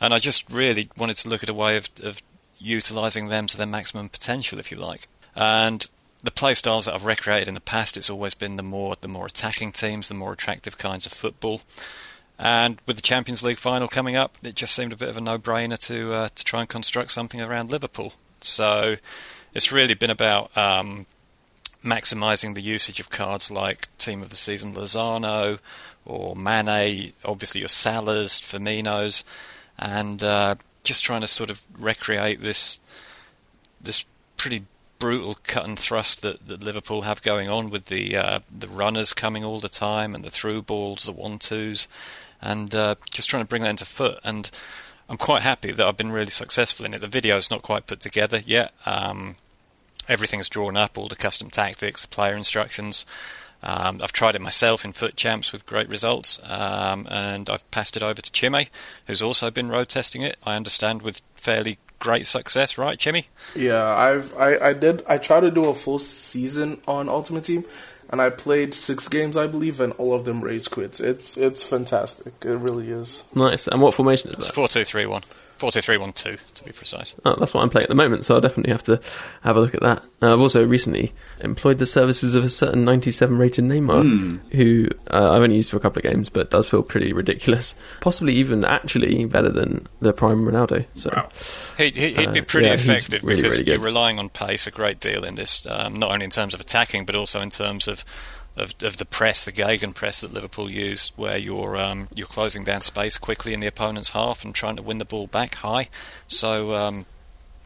[0.00, 2.22] And I just really wanted to look at a way of, of
[2.58, 5.08] utilising them to their maximum potential, if you like.
[5.34, 5.88] And
[6.22, 9.08] the play styles that I've recreated in the past, it's always been the more the
[9.08, 11.60] more attacking teams, the more attractive kinds of football.
[12.38, 15.20] And with the Champions League final coming up, it just seemed a bit of a
[15.20, 18.14] no-brainer to uh, to try and construct something around Liverpool.
[18.40, 18.96] So
[19.54, 21.06] it's really been about um,
[21.84, 25.58] maximising the usage of cards like Team of the Season Lozano
[26.04, 29.22] or Mane, obviously your Salahs, Firminos,
[29.78, 30.54] and uh,
[30.84, 32.80] just trying to sort of recreate this
[33.80, 34.04] this
[34.36, 34.64] pretty
[34.98, 39.12] brutal cut and thrust that, that Liverpool have going on with the uh, the runners
[39.12, 41.88] coming all the time and the through balls, the one twos,
[42.40, 44.20] and uh, just trying to bring that into FUT.
[44.24, 44.50] And
[45.08, 47.00] I'm quite happy that I've been really successful in it.
[47.00, 48.72] The video's not quite put together yet.
[48.84, 49.36] Um,
[50.08, 53.06] everything's drawn up, all the custom tactics, the player instructions.
[53.62, 57.96] Um, I've tried it myself in FUT Champs with great results, um, and I've passed
[57.96, 58.66] it over to Chime,
[59.06, 60.36] who's also been road testing it.
[60.46, 63.24] I understand with fairly great success, right, Chimmy?
[63.54, 67.64] Yeah, I've I, I did I tried to do a full season on Ultimate Team,
[68.10, 71.00] and I played six games I believe, and all of them rage quits.
[71.00, 72.34] It's it's fantastic.
[72.44, 73.24] It really is.
[73.34, 73.66] nice.
[73.66, 74.38] And what formation is that?
[74.40, 74.54] It's that?
[74.54, 75.22] four two three one.
[75.58, 77.14] Four two three one two to be precise.
[77.24, 79.00] Oh, that's what I'm playing at the moment, so I'll definitely have to
[79.42, 80.02] have a look at that.
[80.22, 85.32] Uh, I've also recently employed the services of a certain 97 rated Neymar, who uh,
[85.32, 87.74] I've only used for a couple of games, but does feel pretty ridiculous.
[88.00, 90.86] Possibly even actually better than the Prime Ronaldo.
[90.94, 91.10] So,
[91.76, 94.66] He'd, he'd, he'd be Uh, pretty yeah, effective really, because really you're relying on pace
[94.68, 97.50] a great deal in this, um, not only in terms of attacking, but also in
[97.50, 98.04] terms of,
[98.58, 102.64] of, of the press, the Gegen press that Liverpool use, where you're um, you're closing
[102.64, 105.88] down space quickly in the opponent's half and trying to win the ball back high.
[106.26, 107.06] So, um,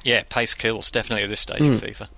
[0.05, 1.73] yeah, pace kills definitely at this stage Hmm.
[1.73, 2.09] of FIFA.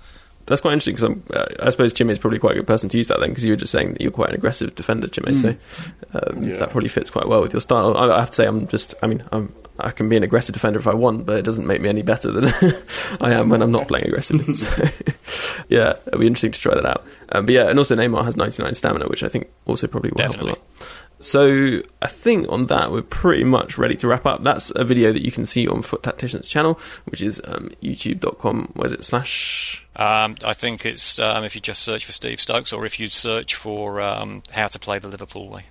[0.46, 2.98] that's quite interesting because uh, I suppose Jimmy is probably quite a good person to
[2.98, 5.34] use that then because you were just saying that you're quite an aggressive defender, Jimmy.
[5.34, 5.48] So
[6.12, 6.56] um, Yeah.
[6.58, 7.96] that probably fits quite well with your style.
[7.96, 10.52] I, I have to say, I'm just, I mean, I'm, I can be an aggressive
[10.52, 12.44] defender if I want, but it doesn't make me any better than
[13.20, 14.54] I am when I'm not playing aggressively.
[14.54, 17.04] So, yeah, it'll be interesting to try that out.
[17.30, 20.18] Um, but yeah, and also Neymar has 99 stamina, which I think also probably will
[20.18, 20.48] Definitely.
[20.52, 20.88] help a lot.
[21.20, 24.42] So I think on that we're pretty much ready to wrap up.
[24.42, 28.72] That's a video that you can see on FUT Tactician's channel, which is um, youtube.com.
[28.74, 29.04] Where's it?
[29.04, 33.00] Slash Um, I think it's um, if you just search for Steve Stokes or if
[33.00, 35.64] you search for um, how to play the Liverpool way.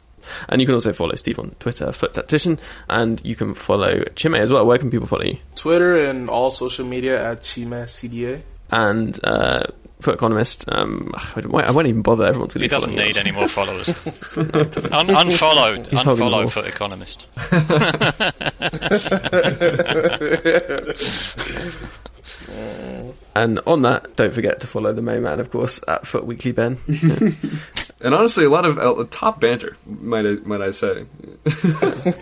[0.49, 2.59] And you can also follow Steve on Twitter, FUT Tactician,
[2.89, 4.65] and you can follow Chime as well.
[4.65, 5.37] Where can people follow you?
[5.55, 8.41] Twitter and all social media at Chima CDA.
[8.71, 9.63] And uh,
[10.01, 10.65] FUT Economist.
[10.71, 12.25] Um, I, won't, I won't even bother.
[12.25, 13.21] Everyone's going He to be doesn't need you.
[13.21, 13.89] any more followers.
[14.91, 16.41] Un- unfollowed, He's holding them all.
[16.41, 17.27] unfollowed FUT Economist.
[23.35, 26.51] And on that, don't forget to follow the main man, of course, at FUT Weekly
[26.51, 26.77] Ben.
[28.03, 31.05] And honestly, a lot of uh, top banter, might I, might I say.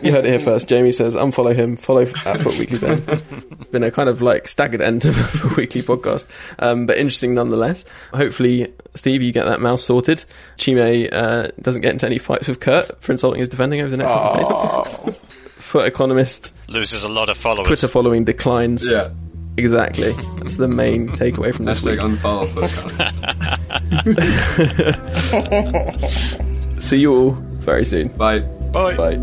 [0.04, 0.68] you heard it here first.
[0.70, 3.04] Jamie says unfollow him, follow at FUT Weekly Ben.
[3.08, 6.28] it's been a kind of like staggered end of a weekly podcast,
[6.60, 7.86] um, but interesting nonetheless.
[8.14, 10.24] Hopefully, Steve, you get that mouse sorted.
[10.58, 13.98] Chime uh, doesn't get into any fights with Kurt for insulting his defending over the
[13.98, 15.16] next couple of days.
[15.56, 17.66] FUT Economist Loses a lot of followers.
[17.68, 18.90] Twitter following declines.
[18.92, 19.10] Yeah.
[19.58, 20.12] Exactly.
[20.38, 22.18] That's the main takeaway from this Hashtag week.
[22.18, 23.71] unfollow podcast.
[26.80, 28.08] See you all very soon.
[28.10, 28.40] Bye.
[28.40, 28.96] Bye.
[28.96, 29.18] Bye.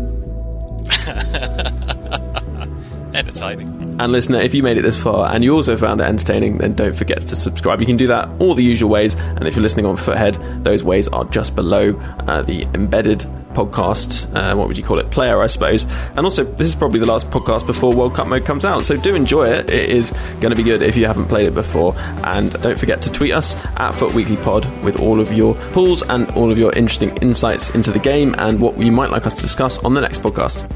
[3.15, 3.78] Entertaining.
[3.99, 6.73] And listener, if you made it this far and you also found it entertaining, then
[6.73, 7.81] don't forget to subscribe.
[7.81, 9.13] You can do that all the usual ways.
[9.15, 14.33] And if you're listening on Futhead, those ways are just below uh, the embedded podcast.
[14.33, 15.11] Uh, what would you call it?
[15.11, 15.85] Player, I suppose.
[16.15, 18.85] And also, this is probably the last podcast before World Cup mode comes out.
[18.85, 19.69] So do enjoy it.
[19.69, 21.93] It is going to be good if you haven't played it before.
[21.97, 26.03] And don't forget to tweet us at FUT Weekly Pod with all of your pulls
[26.03, 29.35] and all of your interesting insights into the game and what you might like us
[29.35, 30.69] to discuss on the next podcast.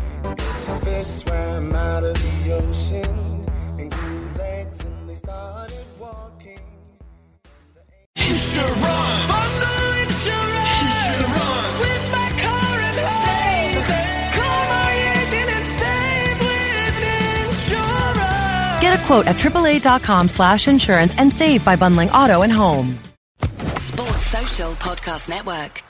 [19.14, 22.98] Quote at AAA.com slash insurance and save by bundling auto and home.
[23.76, 25.84] Sports Social Podcast Network.